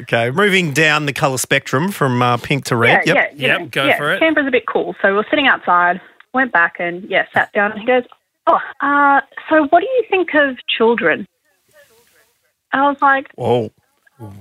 okay, 0.01 0.31
moving 0.33 0.73
down 0.73 1.07
the 1.07 1.13
colour 1.13 1.39
spectrum 1.39 1.93
from 1.93 2.21
uh, 2.21 2.37
pink 2.37 2.65
to 2.65 2.77
red. 2.77 3.07
Yeah, 3.07 3.15
yep. 3.15 3.33
yeah, 3.37 3.47
Yep, 3.47 3.61
know, 3.61 3.67
go 3.69 3.85
yeah, 3.87 3.97
for 3.97 4.13
it. 4.13 4.19
Canberra's 4.19 4.49
a 4.49 4.51
bit 4.51 4.67
cool. 4.67 4.97
So 5.01 5.09
we 5.09 5.15
were 5.15 5.27
sitting 5.31 5.47
outside, 5.47 6.01
went 6.35 6.53
back 6.53 6.77
and, 6.81 7.09
yeah, 7.09 7.27
sat 7.33 7.53
down 7.53 7.71
and 7.73 7.81
he 7.81 7.87
goes, 7.87 8.03
Oh, 8.49 8.59
uh, 8.81 9.21
so 9.49 9.67
what 9.71 9.81
do 9.81 9.87
you 9.87 10.05
think 10.11 10.35
of 10.35 10.57
children? 10.69 11.29
And 12.73 12.83
I 12.83 12.89
was 12.89 12.97
like, 13.01 13.31
Whoa. 13.37 13.71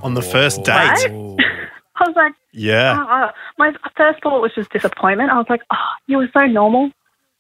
On 0.01 0.15
the 0.15 0.21
first 0.23 0.63
date. 0.63 0.73
Right? 0.73 1.06
I 1.95 2.07
was 2.07 2.15
like, 2.15 2.33
Yeah. 2.53 2.98
oh, 3.00 3.07
oh. 3.09 3.30
my 3.57 3.74
first 3.95 4.21
thought 4.21 4.42
was 4.42 4.53
just 4.53 4.71
disappointment. 4.71 5.31
I 5.31 5.38
was 5.38 5.48
like, 5.50 5.62
oh, 5.71 5.89
you 6.07 6.18
were 6.18 6.30
so 6.33 6.45
normal. 6.45 6.92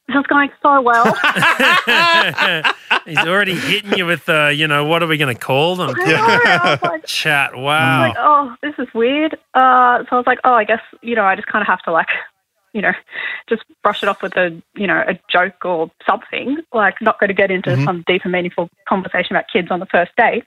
This 0.07 0.15
was 0.15 0.25
going 0.27 0.49
so 0.61 0.81
well. 0.81 1.05
He's 3.05 3.17
already 3.17 3.55
hitting 3.55 3.97
you 3.97 4.05
with, 4.05 4.27
uh, 4.27 4.47
you 4.47 4.67
know, 4.67 4.85
what 4.85 5.03
are 5.03 5.07
we 5.07 5.17
going 5.17 5.33
to 5.33 5.39
call 5.39 5.75
them? 5.75 5.93
I 5.95 6.05
know. 6.05 6.15
I 6.15 6.71
was 6.71 6.81
like, 6.81 7.05
Chat. 7.05 7.55
Wow. 7.55 8.07
like, 8.07 8.17
oh, 8.19 8.55
this 8.61 8.73
is 8.77 8.87
weird. 8.93 9.35
Uh, 9.53 10.03
so 10.03 10.07
I 10.11 10.15
was 10.15 10.27
like, 10.27 10.39
oh, 10.43 10.53
I 10.53 10.65
guess, 10.65 10.81
you 11.01 11.15
know, 11.15 11.23
I 11.23 11.35
just 11.35 11.47
kind 11.47 11.61
of 11.61 11.67
have 11.67 11.81
to 11.83 11.91
like, 11.91 12.07
you 12.73 12.81
know, 12.81 12.91
just 13.47 13.63
brush 13.83 14.03
it 14.03 14.09
off 14.09 14.21
with 14.21 14.35
a, 14.35 14.61
you 14.75 14.87
know, 14.87 15.03
a 15.07 15.17
joke 15.31 15.63
or 15.63 15.89
something. 16.05 16.57
Like, 16.73 17.01
not 17.01 17.19
going 17.19 17.29
to 17.29 17.33
get 17.33 17.51
into 17.51 17.81
some 17.83 18.03
deep 18.07 18.21
and 18.23 18.31
meaningful 18.31 18.69
conversation 18.87 19.35
about 19.35 19.45
kids 19.51 19.69
on 19.71 19.79
the 19.79 19.85
first 19.85 20.11
date. 20.17 20.43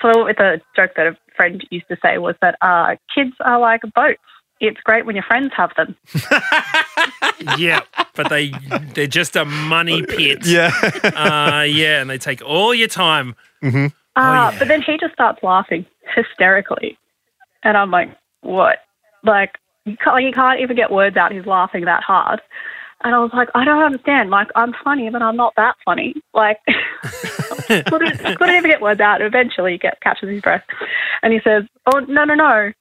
So 0.00 0.08
I 0.08 0.16
went 0.16 0.26
with 0.26 0.40
a 0.40 0.60
joke 0.74 0.92
that 0.96 1.06
a 1.06 1.16
friend 1.36 1.66
used 1.70 1.88
to 1.88 1.96
say 2.04 2.18
was 2.18 2.36
that 2.40 2.56
uh, 2.60 2.96
kids 3.14 3.32
are 3.40 3.58
like 3.58 3.82
boats. 3.94 4.20
It's 4.58 4.80
great 4.80 5.04
when 5.04 5.14
your 5.16 5.24
friends 5.24 5.52
have 5.54 5.70
them. 5.76 5.96
yeah, 7.58 7.80
but 8.14 8.30
they 8.30 8.52
they're 8.94 9.06
just 9.06 9.36
a 9.36 9.44
money 9.44 10.02
pit. 10.08 10.46
Yeah. 10.46 10.72
Uh, 11.04 11.62
yeah, 11.68 12.00
and 12.00 12.08
they 12.08 12.16
take 12.16 12.42
all 12.42 12.74
your 12.74 12.88
time. 12.88 13.34
Uh, 13.62 13.90
yeah. 14.16 14.56
But 14.58 14.68
then 14.68 14.80
he 14.80 14.96
just 14.96 15.12
starts 15.12 15.42
laughing 15.42 15.84
hysterically. 16.14 16.96
And 17.62 17.76
I'm 17.76 17.90
like, 17.90 18.16
what? 18.40 18.78
Like, 19.22 19.58
you 19.84 19.96
can't, 19.96 20.22
you 20.22 20.32
can't 20.32 20.60
even 20.60 20.76
get 20.76 20.90
words 20.90 21.16
out. 21.16 21.32
He's 21.32 21.46
laughing 21.46 21.84
that 21.84 22.02
hard. 22.02 22.40
And 23.04 23.14
I 23.14 23.18
was 23.18 23.30
like, 23.34 23.48
I 23.54 23.64
don't 23.64 23.82
understand. 23.82 24.30
Like, 24.30 24.48
I'm 24.56 24.74
funny, 24.82 25.10
but 25.10 25.22
I'm 25.22 25.36
not 25.36 25.52
that 25.56 25.76
funny. 25.84 26.14
Like, 26.32 26.58
couldn't, 27.66 28.18
couldn't 28.18 28.54
even 28.54 28.70
get 28.70 28.80
words 28.80 29.00
out. 29.00 29.20
Eventually, 29.20 29.72
he 29.72 29.78
gets, 29.78 29.98
catches 30.00 30.28
his 30.28 30.40
breath. 30.40 30.64
And 31.22 31.32
he 31.32 31.40
says, 31.44 31.64
Oh, 31.92 32.00
no, 32.00 32.24
no, 32.24 32.34
no. 32.34 32.72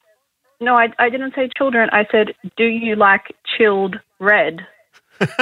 No, 0.61 0.75
I, 0.75 0.87
I 0.99 1.09
didn't 1.09 1.35
say 1.35 1.49
children. 1.57 1.89
I 1.91 2.07
said, 2.11 2.33
Do 2.55 2.63
you 2.63 2.95
like 2.95 3.35
chilled 3.57 3.99
red? 4.19 4.65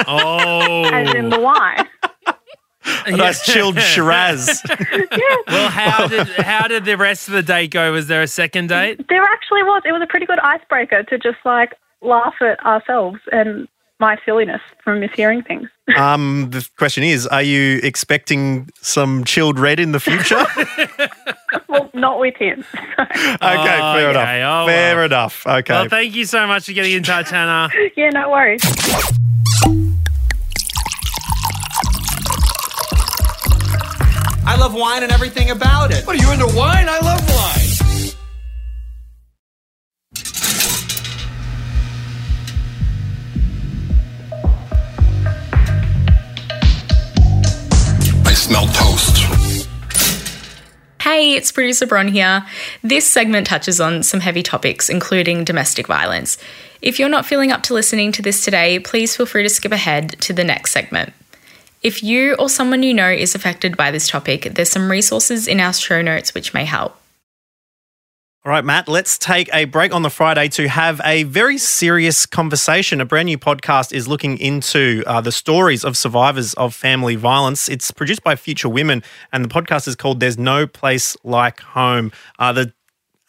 Oh, 0.06 0.84
As 0.92 1.14
in 1.14 1.30
the 1.30 1.40
wine. 1.40 1.88
A 3.06 3.16
nice 3.16 3.44
chilled 3.44 3.80
Shiraz. 3.80 4.62
yeah. 4.68 5.36
Well, 5.48 5.70
how 5.70 6.06
did 6.06 6.28
how 6.28 6.68
did 6.68 6.84
the 6.84 6.98
rest 6.98 7.28
of 7.28 7.34
the 7.34 7.42
date 7.42 7.70
go? 7.70 7.92
Was 7.92 8.08
there 8.08 8.20
a 8.20 8.26
second 8.26 8.68
date? 8.68 9.08
There 9.08 9.22
actually 9.22 9.62
was. 9.62 9.82
It 9.86 9.92
was 9.92 10.02
a 10.02 10.06
pretty 10.06 10.26
good 10.26 10.38
icebreaker 10.40 11.02
to 11.02 11.18
just 11.18 11.38
like 11.46 11.74
laugh 12.02 12.34
at 12.42 12.62
ourselves 12.64 13.20
and 13.32 13.66
my 14.04 14.18
silliness 14.26 14.60
from 14.82 15.00
mishearing 15.00 15.46
things. 15.46 15.70
um, 15.96 16.48
the 16.50 16.68
question 16.76 17.02
is, 17.02 17.26
are 17.26 17.42
you 17.42 17.80
expecting 17.82 18.68
some 18.82 19.24
chilled 19.24 19.58
red 19.58 19.80
in 19.80 19.92
the 19.92 20.00
future? 20.00 20.44
well, 21.68 21.88
not 21.94 22.20
with 22.20 22.36
him. 22.36 22.64
Okay, 22.98 23.36
fair 23.40 24.10
okay. 24.10 24.10
enough. 24.10 24.62
Oh, 24.62 24.66
fair 24.66 24.96
well. 24.96 25.04
enough. 25.06 25.46
Okay. 25.46 25.72
Well, 25.72 25.88
thank 25.88 26.14
you 26.14 26.26
so 26.26 26.46
much 26.46 26.66
for 26.66 26.72
getting 26.72 26.92
in 26.92 27.02
touch, 27.02 27.30
Hannah. 27.30 27.70
yeah, 27.96 28.10
no 28.10 28.30
worries. 28.30 28.60
I 34.46 34.56
love 34.58 34.74
wine 34.74 35.02
and 35.02 35.12
everything 35.12 35.50
about 35.50 35.90
it. 35.92 36.06
What 36.06 36.16
are 36.16 36.22
you 36.22 36.30
into 36.30 36.46
wine? 36.54 36.90
I 36.90 36.98
love 36.98 37.26
wine. 37.26 37.63
Smell 48.44 48.66
toast. 48.66 49.24
Hey, 51.00 51.32
it's 51.32 51.50
producer 51.50 51.86
Bron 51.86 52.08
here. 52.08 52.44
This 52.82 53.10
segment 53.10 53.46
touches 53.46 53.80
on 53.80 54.02
some 54.02 54.20
heavy 54.20 54.42
topics, 54.42 54.90
including 54.90 55.44
domestic 55.44 55.86
violence. 55.86 56.36
If 56.82 56.98
you're 56.98 57.08
not 57.08 57.24
feeling 57.24 57.52
up 57.52 57.62
to 57.64 57.74
listening 57.74 58.12
to 58.12 58.20
this 58.20 58.44
today, 58.44 58.78
please 58.78 59.16
feel 59.16 59.24
free 59.24 59.44
to 59.44 59.48
skip 59.48 59.72
ahead 59.72 60.20
to 60.20 60.34
the 60.34 60.44
next 60.44 60.72
segment. 60.72 61.14
If 61.82 62.02
you 62.02 62.34
or 62.34 62.50
someone 62.50 62.82
you 62.82 62.92
know 62.92 63.08
is 63.08 63.34
affected 63.34 63.78
by 63.78 63.90
this 63.90 64.08
topic, 64.08 64.42
there's 64.52 64.70
some 64.70 64.90
resources 64.90 65.48
in 65.48 65.58
our 65.58 65.72
show 65.72 66.02
notes 66.02 66.34
which 66.34 66.52
may 66.52 66.66
help. 66.66 67.00
All 68.46 68.50
right, 68.50 68.62
Matt, 68.62 68.88
let's 68.88 69.16
take 69.16 69.48
a 69.54 69.64
break 69.64 69.94
on 69.94 70.02
the 70.02 70.10
Friday 70.10 70.48
to 70.48 70.68
have 70.68 71.00
a 71.02 71.22
very 71.22 71.56
serious 71.56 72.26
conversation. 72.26 73.00
A 73.00 73.06
brand 73.06 73.24
new 73.24 73.38
podcast 73.38 73.90
is 73.90 74.06
looking 74.06 74.36
into 74.36 75.02
uh, 75.06 75.22
the 75.22 75.32
stories 75.32 75.82
of 75.82 75.96
survivors 75.96 76.52
of 76.52 76.74
family 76.74 77.16
violence. 77.16 77.70
It's 77.70 77.90
produced 77.90 78.22
by 78.22 78.36
Future 78.36 78.68
Women, 78.68 79.02
and 79.32 79.46
the 79.46 79.48
podcast 79.48 79.88
is 79.88 79.96
called 79.96 80.20
There's 80.20 80.36
No 80.36 80.66
Place 80.66 81.16
Like 81.24 81.60
Home. 81.60 82.12
Uh, 82.38 82.52
the 82.52 82.73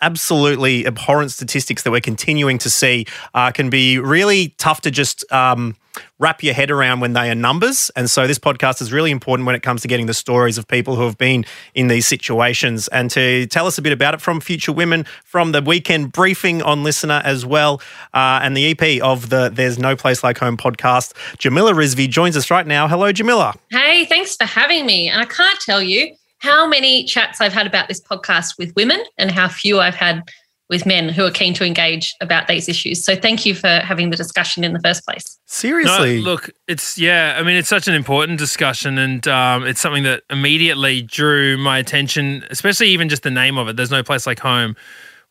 absolutely 0.01 0.85
abhorrent 0.85 1.31
statistics 1.31 1.83
that 1.83 1.91
we're 1.91 2.01
continuing 2.01 2.57
to 2.59 2.69
see 2.69 3.05
uh, 3.33 3.51
can 3.51 3.69
be 3.69 3.99
really 3.99 4.49
tough 4.57 4.81
to 4.81 4.91
just 4.91 5.29
um, 5.31 5.75
wrap 6.19 6.43
your 6.43 6.53
head 6.53 6.71
around 6.71 6.99
when 6.99 7.13
they 7.13 7.29
are 7.29 7.35
numbers. 7.35 7.89
And 7.95 8.09
so 8.09 8.27
this 8.27 8.39
podcast 8.39 8.81
is 8.81 8.91
really 8.91 9.11
important 9.11 9.45
when 9.45 9.55
it 9.55 9.63
comes 9.63 9.81
to 9.81 9.87
getting 9.87 10.05
the 10.05 10.13
stories 10.13 10.57
of 10.57 10.67
people 10.67 10.95
who 10.95 11.03
have 11.03 11.17
been 11.17 11.45
in 11.73 11.87
these 11.87 12.07
situations. 12.07 12.87
And 12.89 13.09
to 13.11 13.47
tell 13.47 13.67
us 13.67 13.77
a 13.77 13.81
bit 13.81 13.93
about 13.93 14.13
it 14.13 14.21
from 14.21 14.41
Future 14.41 14.71
Women, 14.71 15.05
from 15.23 15.51
the 15.51 15.61
weekend 15.61 16.11
briefing 16.11 16.61
on 16.61 16.83
LiSTNR 16.83 17.23
as 17.23 17.45
well, 17.45 17.81
uh, 18.13 18.39
and 18.41 18.55
the 18.55 18.71
EP 18.71 19.01
of 19.01 19.29
the 19.29 19.49
There's 19.53 19.79
No 19.79 19.95
Place 19.95 20.23
Like 20.23 20.37
Home 20.39 20.57
podcast, 20.57 21.13
Jamila 21.37 21.73
Rizvi 21.73 22.09
joins 22.09 22.37
us 22.37 22.51
right 22.51 22.67
now. 22.67 22.87
Hello, 22.87 23.11
Jamila. 23.11 23.55
Hey, 23.71 24.05
thanks 24.05 24.35
for 24.35 24.45
having 24.45 24.85
me. 24.85 25.09
And 25.09 25.21
I 25.21 25.25
can't 25.25 25.59
tell 25.59 25.81
you 25.81 26.15
how 26.45 26.67
many 26.67 27.03
chats 27.05 27.41
I've 27.41 27.53
had 27.53 27.65
about 27.65 27.87
this 27.87 27.99
podcast 27.99 28.57
with 28.59 28.71
women 28.75 29.03
and 29.17 29.31
how 29.31 29.47
few 29.47 29.79
I've 29.79 29.95
had 29.95 30.21
with 30.69 30.85
men 30.85 31.09
who 31.09 31.25
are 31.25 31.31
keen 31.31 31.53
to 31.55 31.65
engage 31.65 32.13
about 32.21 32.47
these 32.47 32.69
issues. 32.69 33.03
So 33.03 33.15
thank 33.15 33.45
you 33.45 33.55
for 33.55 33.67
having 33.67 34.11
the 34.11 34.15
discussion 34.15 34.63
in 34.63 34.73
the 34.73 34.79
first 34.79 35.03
place. 35.05 35.39
Seriously. 35.45 36.17
No, 36.17 36.21
look, 36.23 36.51
it's 36.67 36.97
yeah. 36.97 37.35
I 37.39 37.43
mean, 37.43 37.55
it's 37.55 37.69
such 37.69 37.87
an 37.87 37.95
important 37.95 38.37
discussion, 38.37 38.97
and 38.97 39.27
um, 39.27 39.65
it's 39.65 39.81
something 39.81 40.03
that 40.03 40.23
immediately 40.29 41.01
drew 41.01 41.57
my 41.57 41.79
attention, 41.79 42.45
especially 42.51 42.89
even 42.89 43.09
just 43.09 43.23
the 43.23 43.31
name 43.31 43.57
of 43.57 43.67
it. 43.67 43.75
There's 43.75 43.91
no 43.91 44.03
place 44.03 44.27
like 44.27 44.39
home. 44.39 44.75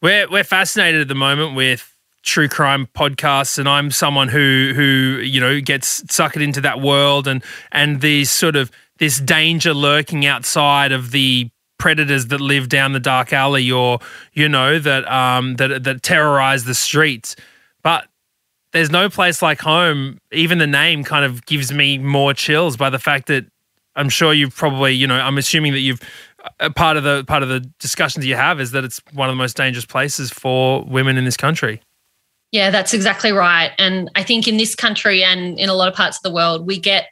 We're 0.02 0.28
we're 0.28 0.44
fascinated 0.44 1.00
at 1.00 1.08
the 1.08 1.14
moment 1.14 1.54
with 1.54 1.92
true 2.22 2.48
crime 2.48 2.88
podcasts, 2.94 3.58
and 3.58 3.68
I'm 3.68 3.90
someone 3.90 4.28
who 4.28 4.72
who 4.74 5.20
you 5.22 5.40
know 5.40 5.60
gets 5.60 6.02
sucked 6.14 6.36
into 6.36 6.60
that 6.62 6.80
world, 6.80 7.26
and 7.28 7.42
and 7.72 8.00
these 8.00 8.30
sort 8.30 8.56
of 8.56 8.70
this 8.98 9.20
danger 9.20 9.74
lurking 9.74 10.26
outside 10.26 10.92
of 10.92 11.10
the 11.10 11.50
predators 11.78 12.26
that 12.26 12.40
live 12.40 12.68
down 12.68 12.92
the 12.92 13.00
dark 13.00 13.32
alley 13.32 13.70
or 13.70 13.98
you 14.32 14.48
know 14.48 14.78
that 14.78 15.10
um 15.10 15.56
that 15.56 15.84
that 15.84 16.02
terrorize 16.02 16.64
the 16.64 16.74
streets. 16.74 17.36
But 17.82 18.06
there's 18.72 18.90
no 18.90 19.08
place 19.08 19.42
like 19.42 19.60
home. 19.60 20.18
Even 20.32 20.58
the 20.58 20.66
name 20.66 21.04
kind 21.04 21.24
of 21.24 21.44
gives 21.46 21.72
me 21.72 21.98
more 21.98 22.34
chills 22.34 22.76
by 22.76 22.90
the 22.90 22.98
fact 22.98 23.26
that 23.26 23.46
i'm 23.96 24.08
sure 24.08 24.32
you've 24.32 24.54
probably 24.54 24.92
you 24.92 25.06
know 25.06 25.14
i'm 25.14 25.38
assuming 25.38 25.72
that 25.72 25.78
you've 25.78 26.00
a 26.60 26.70
part 26.70 26.96
of 26.96 27.04
the 27.04 27.24
part 27.24 27.42
of 27.42 27.48
the 27.48 27.60
discussions 27.78 28.26
you 28.26 28.36
have 28.36 28.60
is 28.60 28.72
that 28.72 28.84
it's 28.84 29.00
one 29.12 29.28
of 29.28 29.32
the 29.32 29.38
most 29.38 29.56
dangerous 29.56 29.84
places 29.84 30.30
for 30.30 30.84
women 30.84 31.16
in 31.16 31.24
this 31.24 31.36
country. 31.36 31.80
Yeah 32.52 32.70
that's 32.70 32.94
exactly 32.94 33.32
right. 33.32 33.72
And 33.78 34.10
i 34.14 34.22
think 34.22 34.46
in 34.46 34.56
this 34.56 34.74
country 34.74 35.24
and 35.24 35.58
in 35.58 35.68
a 35.68 35.74
lot 35.74 35.88
of 35.88 35.94
parts 35.94 36.18
of 36.18 36.22
the 36.22 36.32
world 36.32 36.66
we 36.66 36.78
get 36.78 37.06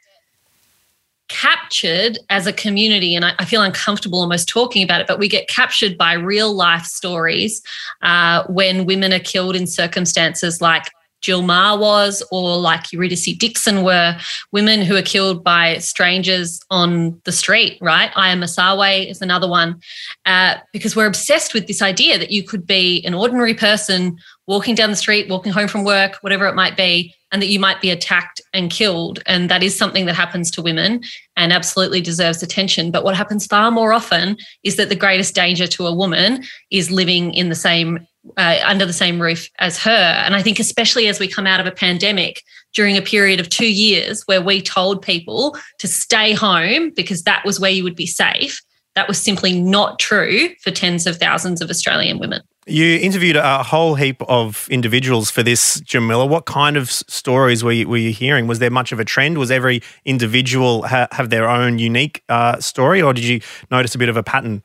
captured 1.29 2.19
as 2.29 2.47
a 2.47 2.53
community, 2.53 3.15
and 3.15 3.25
I, 3.25 3.33
I, 3.39 3.45
feel 3.45 3.61
uncomfortable 3.61 4.19
almost 4.19 4.47
talking 4.49 4.83
about 4.83 5.01
it, 5.01 5.07
but 5.07 5.19
we 5.19 5.27
get 5.27 5.47
captured 5.47 5.97
by 5.97 6.13
real 6.13 6.53
life 6.53 6.85
stories 6.85 7.61
uh, 8.01 8.43
when 8.49 8.85
women 8.85 9.13
are 9.13 9.19
killed 9.19 9.55
in 9.55 9.65
circumstances 9.65 10.61
like 10.61 10.91
Jill 11.23 11.41
Meagher 11.41 11.79
was, 11.79 12.21
or 12.31 12.57
like 12.57 12.91
Eurydice 12.91 13.35
Dixon 13.37 13.83
were, 13.83 14.15
women 14.51 14.81
who 14.81 14.95
are 14.95 15.01
killed 15.01 15.43
by 15.43 15.79
strangers 15.79 16.61
on 16.69 17.19
the 17.23 17.31
street, 17.31 17.77
right? 17.81 18.11
Aiia 18.11 18.37
Maasarwe 18.37 19.09
is 19.09 19.21
another 19.21 19.47
one, 19.47 19.81
uh, 20.25 20.55
because 20.73 20.95
we're 20.95 21.07
obsessed 21.07 21.53
with 21.53 21.65
this 21.65 21.81
idea 21.81 22.19
that 22.19 22.29
you 22.29 22.43
could 22.43 22.67
be 22.67 23.03
an 23.05 23.13
ordinary 23.13 23.53
person 23.53 24.17
walking 24.45 24.75
down 24.75 24.89
the 24.89 24.95
street, 24.95 25.29
walking 25.29 25.53
home 25.53 25.69
from 25.69 25.85
work, 25.85 26.17
whatever 26.21 26.45
it 26.47 26.55
might 26.55 26.75
be, 26.75 27.15
and 27.31 27.41
that 27.41 27.47
you 27.47 27.59
might 27.59 27.81
be 27.81 27.89
attacked 27.89 28.41
and 28.53 28.69
killed. 28.69 29.19
And 29.25 29.49
that 29.49 29.63
is 29.63 29.75
something 29.75 30.05
that 30.05 30.15
happens 30.15 30.51
to 30.51 30.61
women 30.61 31.01
and 31.37 31.53
absolutely 31.53 32.01
deserves 32.01 32.43
attention. 32.43 32.91
But 32.91 33.05
what 33.05 33.15
happens 33.15 33.47
far 33.47 33.71
more 33.71 33.93
often 33.93 34.37
is 34.63 34.75
that 34.75 34.89
the 34.89 34.95
greatest 34.95 35.33
danger 35.33 35.65
to 35.67 35.87
a 35.87 35.95
woman 35.95 36.43
is 36.69 36.91
living 36.91 37.33
in 37.33 37.49
the 37.49 37.55
same 37.55 38.05
uh, 38.37 38.59
under 38.63 38.85
the 38.85 38.93
same 38.93 39.21
roof 39.21 39.49
as 39.59 39.77
her. 39.79 39.89
And 39.89 40.35
I 40.35 40.41
think, 40.41 40.59
especially 40.59 41.07
as 41.07 41.19
we 41.19 41.27
come 41.27 41.47
out 41.47 41.59
of 41.59 41.65
a 41.65 41.71
pandemic 41.71 42.43
during 42.73 42.97
a 42.97 43.01
period 43.01 43.39
of 43.39 43.49
two 43.49 43.71
years 43.71 44.23
where 44.25 44.41
we 44.41 44.61
told 44.61 45.01
people 45.01 45.57
to 45.79 45.87
stay 45.87 46.33
home 46.33 46.91
because 46.95 47.23
that 47.23 47.45
was 47.45 47.59
where 47.59 47.71
you 47.71 47.83
would 47.83 47.95
be 47.95 48.07
safe, 48.07 48.61
that 48.95 49.07
was 49.07 49.21
simply 49.21 49.59
not 49.59 49.99
true 49.99 50.49
for 50.61 50.71
tens 50.71 51.07
of 51.07 51.17
thousands 51.17 51.61
of 51.61 51.69
Australian 51.69 52.19
women. 52.19 52.41
You 52.65 52.97
interviewed 52.99 53.35
a 53.35 53.61
whole 53.61 53.95
heap 53.95 54.21
of 54.29 54.67
individuals 54.71 55.29
for 55.29 55.43
this, 55.43 55.81
Jamila. 55.81 56.25
What 56.25 56.45
kind 56.45 56.77
of 56.77 56.89
stories 56.89 57.61
were 57.61 57.73
you, 57.73 57.89
were 57.89 57.97
you 57.97 58.13
hearing? 58.13 58.47
Was 58.47 58.59
there 58.59 58.71
much 58.71 58.93
of 58.93 58.99
a 59.01 59.05
trend? 59.05 59.37
Was 59.37 59.51
every 59.51 59.81
individual 60.05 60.83
ha- 60.83 61.09
have 61.11 61.29
their 61.29 61.49
own 61.49 61.77
unique 61.77 62.23
uh, 62.29 62.61
story, 62.61 63.01
or 63.01 63.13
did 63.13 63.25
you 63.25 63.41
notice 63.69 63.95
a 63.95 63.97
bit 63.97 64.07
of 64.07 64.15
a 64.15 64.23
pattern? 64.23 64.63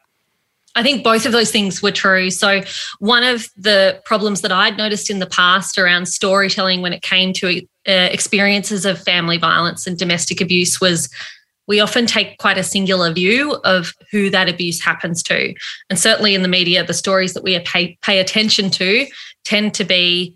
I 0.75 0.83
think 0.83 1.03
both 1.03 1.27
of 1.27 1.33
those 1.33 1.51
things 1.51 1.83
were 1.83 1.91
true. 1.91 2.31
So, 2.31 2.63
one 2.99 3.25
of 3.25 3.49
the 3.57 4.01
problems 4.05 4.43
that 4.43 4.53
I'd 4.53 4.77
noticed 4.77 5.11
in 5.11 5.19
the 5.19 5.27
past 5.27 5.79
around 5.79 6.07
storytelling 6.07 6.83
when 6.83 6.93
it 6.93 7.03
came 7.03 7.33
to 7.35 7.63
uh, 7.89 8.09
experiences 8.13 8.85
of 8.85 9.03
family 9.03 9.39
violence 9.39 9.87
and 9.87 9.99
domestic 9.99 10.41
abuse 10.41 10.81
was 10.81 11.09
we 11.69 11.81
often 11.81 12.07
take 12.07 12.39
quite 12.39 12.59
a 12.59 12.63
singular 12.63 13.13
view 13.13 13.55
of 13.65 13.93
who 14.11 14.31
that 14.31 14.49
abuse 14.49 14.83
happens 14.83 15.23
to. 15.25 15.55
And 15.91 15.99
certainly 15.99 16.35
in 16.35 16.43
the 16.43 16.49
media, 16.49 16.85
the 16.85 16.95
stories 16.95 17.35
that 17.35 17.45
we 17.45 17.59
pay, 17.61 17.99
pay 18.03 18.19
attention 18.19 18.71
to 18.71 19.07
tend 19.45 19.75
to 19.75 19.85
be 19.85 20.35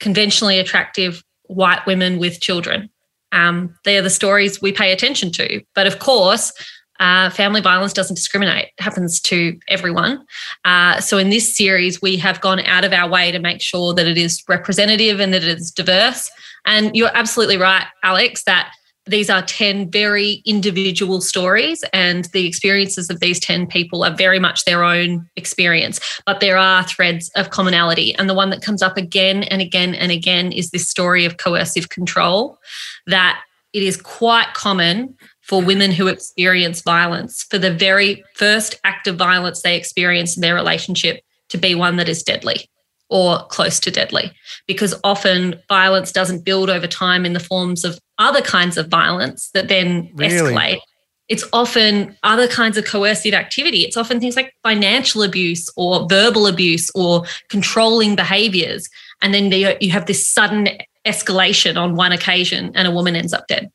conventionally 0.00 0.58
attractive 0.58 1.22
white 1.44 1.86
women 1.86 2.18
with 2.18 2.40
children. 2.40 2.90
Um, 3.32 3.74
they 3.84 3.96
are 3.96 4.02
the 4.02 4.10
stories 4.10 4.60
we 4.60 4.72
pay 4.72 4.92
attention 4.92 5.30
to. 5.32 5.62
But 5.74 5.86
of 5.86 6.00
course, 6.00 6.52
uh, 7.00 7.30
family 7.30 7.60
violence 7.60 7.92
doesn't 7.92 8.16
discriminate, 8.16 8.68
it 8.78 8.82
happens 8.82 9.20
to 9.20 9.58
everyone. 9.68 10.24
Uh, 10.64 11.00
so, 11.00 11.18
in 11.18 11.30
this 11.30 11.56
series, 11.56 12.00
we 12.00 12.16
have 12.16 12.40
gone 12.40 12.60
out 12.60 12.84
of 12.84 12.92
our 12.92 13.08
way 13.08 13.30
to 13.32 13.38
make 13.38 13.60
sure 13.60 13.94
that 13.94 14.06
it 14.06 14.18
is 14.18 14.42
representative 14.48 15.20
and 15.20 15.32
that 15.32 15.42
it 15.42 15.58
is 15.58 15.70
diverse. 15.70 16.30
And 16.64 16.94
you're 16.96 17.14
absolutely 17.14 17.56
right, 17.56 17.86
Alex, 18.02 18.44
that 18.44 18.72
these 19.06 19.30
are 19.30 19.42
10 19.42 19.90
very 19.90 20.42
individual 20.44 21.20
stories, 21.20 21.84
and 21.92 22.24
the 22.26 22.46
experiences 22.46 23.08
of 23.08 23.20
these 23.20 23.38
10 23.38 23.68
people 23.68 24.04
are 24.04 24.14
very 24.14 24.40
much 24.40 24.64
their 24.64 24.82
own 24.82 25.28
experience. 25.36 26.00
But 26.26 26.40
there 26.40 26.56
are 26.56 26.82
threads 26.82 27.30
of 27.36 27.50
commonality. 27.50 28.14
And 28.16 28.28
the 28.28 28.34
one 28.34 28.50
that 28.50 28.62
comes 28.62 28.82
up 28.82 28.96
again 28.96 29.44
and 29.44 29.62
again 29.62 29.94
and 29.94 30.10
again 30.10 30.50
is 30.50 30.70
this 30.70 30.88
story 30.88 31.24
of 31.24 31.36
coercive 31.36 31.88
control 31.88 32.58
that 33.06 33.40
it 33.72 33.82
is 33.82 33.96
quite 33.96 34.54
common 34.54 35.14
for 35.46 35.62
women 35.62 35.92
who 35.92 36.08
experience 36.08 36.82
violence 36.82 37.44
for 37.44 37.58
the 37.58 37.72
very 37.72 38.24
first 38.34 38.74
act 38.84 39.06
of 39.06 39.16
violence 39.16 39.62
they 39.62 39.76
experience 39.76 40.36
in 40.36 40.40
their 40.40 40.54
relationship 40.54 41.22
to 41.48 41.56
be 41.56 41.74
one 41.74 41.96
that 41.96 42.08
is 42.08 42.22
deadly 42.22 42.68
or 43.08 43.38
close 43.46 43.78
to 43.80 43.90
deadly 43.90 44.32
because 44.66 44.94
often 45.04 45.60
violence 45.68 46.10
doesn't 46.10 46.44
build 46.44 46.68
over 46.68 46.86
time 46.86 47.24
in 47.24 47.32
the 47.32 47.40
forms 47.40 47.84
of 47.84 47.98
other 48.18 48.40
kinds 48.40 48.76
of 48.76 48.88
violence 48.88 49.50
that 49.54 49.68
then 49.68 50.10
really? 50.14 50.34
escalate. 50.34 50.80
It's 51.28 51.44
often 51.52 52.16
other 52.22 52.46
kinds 52.46 52.76
of 52.76 52.84
coercive 52.84 53.34
activity. 53.34 53.82
It's 53.82 53.96
often 53.96 54.20
things 54.20 54.36
like 54.36 54.54
financial 54.62 55.22
abuse 55.24 55.68
or 55.76 56.06
verbal 56.08 56.46
abuse 56.46 56.88
or 56.94 57.24
controlling 57.48 58.14
behaviors. 58.14 58.88
And 59.22 59.34
then 59.34 59.50
you 59.80 59.90
have 59.90 60.06
this 60.06 60.26
sudden 60.26 60.68
escalation 61.04 61.76
on 61.76 61.96
one 61.96 62.12
occasion 62.12 62.70
and 62.76 62.86
a 62.86 62.92
woman 62.92 63.16
ends 63.16 63.32
up 63.32 63.46
dead. 63.48 63.70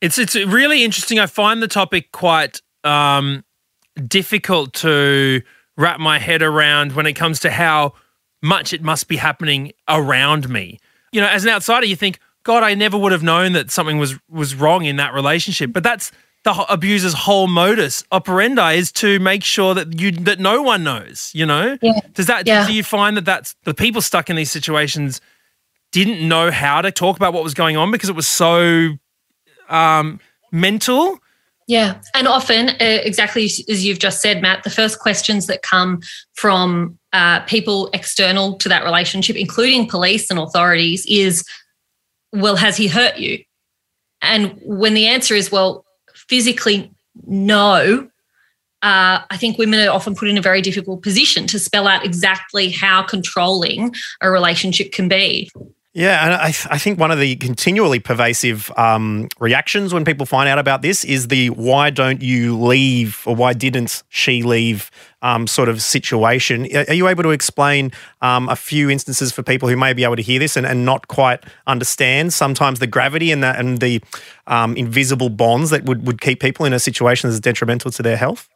It's 0.00 0.18
it's 0.18 0.34
really 0.36 0.84
interesting. 0.84 1.18
I 1.18 1.26
find 1.26 1.62
the 1.62 1.68
topic 1.68 2.12
quite 2.12 2.62
um, 2.84 3.44
difficult 4.06 4.72
to 4.74 5.42
wrap 5.76 6.00
my 6.00 6.18
head 6.18 6.42
around 6.42 6.92
when 6.92 7.06
it 7.06 7.14
comes 7.14 7.40
to 7.40 7.50
how 7.50 7.94
much 8.42 8.72
it 8.72 8.82
must 8.82 9.08
be 9.08 9.16
happening 9.16 9.72
around 9.88 10.48
me. 10.48 10.78
You 11.12 11.20
know, 11.20 11.28
as 11.28 11.44
an 11.44 11.50
outsider, 11.50 11.86
you 11.86 11.96
think, 11.96 12.20
God, 12.44 12.62
I 12.62 12.74
never 12.74 12.96
would 12.96 13.12
have 13.12 13.22
known 13.22 13.52
that 13.52 13.70
something 13.70 13.98
was 13.98 14.16
was 14.28 14.54
wrong 14.54 14.84
in 14.84 14.96
that 14.96 15.14
relationship. 15.14 15.72
But 15.72 15.82
that's 15.82 16.12
the 16.44 16.52
abuser's 16.68 17.14
whole 17.14 17.48
modus 17.48 18.04
operandi 18.12 18.74
is 18.74 18.92
to 18.92 19.18
make 19.20 19.42
sure 19.42 19.74
that 19.74 20.00
you 20.00 20.12
that 20.12 20.38
no 20.38 20.62
one 20.62 20.84
knows. 20.84 21.32
You 21.34 21.46
know, 21.46 21.76
yeah. 21.82 22.00
does 22.12 22.26
that 22.26 22.46
yeah. 22.46 22.66
do 22.66 22.72
you 22.72 22.84
find 22.84 23.16
that 23.16 23.24
that's 23.24 23.56
the 23.64 23.74
people 23.74 24.00
stuck 24.00 24.30
in 24.30 24.36
these 24.36 24.50
situations 24.50 25.20
didn't 25.90 26.26
know 26.26 26.50
how 26.50 26.82
to 26.82 26.92
talk 26.92 27.16
about 27.16 27.32
what 27.32 27.42
was 27.42 27.54
going 27.54 27.76
on 27.76 27.90
because 27.90 28.08
it 28.10 28.16
was 28.16 28.28
so 28.28 28.90
um, 29.68 30.20
mental. 30.52 31.18
Yeah, 31.66 32.00
and 32.14 32.26
often, 32.26 32.70
uh, 32.70 32.74
exactly 32.80 33.44
as 33.44 33.84
you've 33.84 33.98
just 33.98 34.22
said, 34.22 34.40
Matt, 34.40 34.64
the 34.64 34.70
first 34.70 35.00
questions 35.00 35.46
that 35.48 35.60
come 35.60 36.00
from 36.34 36.98
uh, 37.12 37.40
people 37.40 37.90
external 37.92 38.56
to 38.58 38.70
that 38.70 38.84
relationship, 38.84 39.36
including 39.36 39.86
police 39.86 40.30
and 40.30 40.38
authorities, 40.38 41.04
is 41.06 41.44
well, 42.32 42.56
has 42.56 42.76
he 42.76 42.88
hurt 42.88 43.18
you? 43.18 43.42
And 44.22 44.58
when 44.62 44.94
the 44.94 45.06
answer 45.06 45.34
is, 45.34 45.52
well, 45.52 45.84
physically, 46.14 46.90
no, 47.26 48.08
uh, 48.82 49.20
I 49.30 49.36
think 49.36 49.58
women 49.58 49.86
are 49.86 49.92
often 49.92 50.14
put 50.14 50.28
in 50.28 50.38
a 50.38 50.42
very 50.42 50.62
difficult 50.62 51.02
position 51.02 51.46
to 51.48 51.58
spell 51.58 51.88
out 51.88 52.04
exactly 52.04 52.70
how 52.70 53.02
controlling 53.02 53.94
a 54.20 54.30
relationship 54.30 54.92
can 54.92 55.08
be. 55.08 55.50
Yeah, 55.94 56.24
and 56.24 56.34
I, 56.34 56.48
I 56.70 56.78
think 56.78 57.00
one 57.00 57.10
of 57.10 57.18
the 57.18 57.34
continually 57.36 57.98
pervasive 57.98 58.70
um, 58.76 59.26
reactions 59.40 59.92
when 59.92 60.04
people 60.04 60.26
find 60.26 60.48
out 60.48 60.58
about 60.58 60.82
this 60.82 61.02
is 61.02 61.28
the 61.28 61.48
why 61.50 61.88
don't 61.88 62.22
you 62.22 62.56
leave 62.58 63.22
or 63.26 63.34
why 63.34 63.54
didn't 63.54 64.02
she 64.10 64.42
leave 64.42 64.90
um, 65.22 65.46
sort 65.46 65.68
of 65.68 65.80
situation. 65.82 66.68
Are 66.76 66.94
you 66.94 67.08
able 67.08 67.22
to 67.22 67.30
explain 67.30 67.90
um, 68.20 68.48
a 68.50 68.54
few 68.54 68.90
instances 68.90 69.32
for 69.32 69.42
people 69.42 69.68
who 69.68 69.76
may 69.76 69.94
be 69.94 70.04
able 70.04 70.16
to 70.16 70.22
hear 70.22 70.38
this 70.38 70.56
and, 70.56 70.66
and 70.66 70.84
not 70.84 71.08
quite 71.08 71.42
understand 71.66 72.34
sometimes 72.34 72.80
the 72.80 72.86
gravity 72.86 73.32
and 73.32 73.42
the, 73.42 73.58
and 73.58 73.78
the 73.78 74.00
um, 74.46 74.76
invisible 74.76 75.30
bonds 75.30 75.70
that 75.70 75.84
would, 75.86 76.06
would 76.06 76.20
keep 76.20 76.38
people 76.38 76.66
in 76.66 76.74
a 76.74 76.78
situation 76.78 77.30
that's 77.30 77.40
detrimental 77.40 77.90
to 77.92 78.02
their 78.02 78.18
health? 78.18 78.48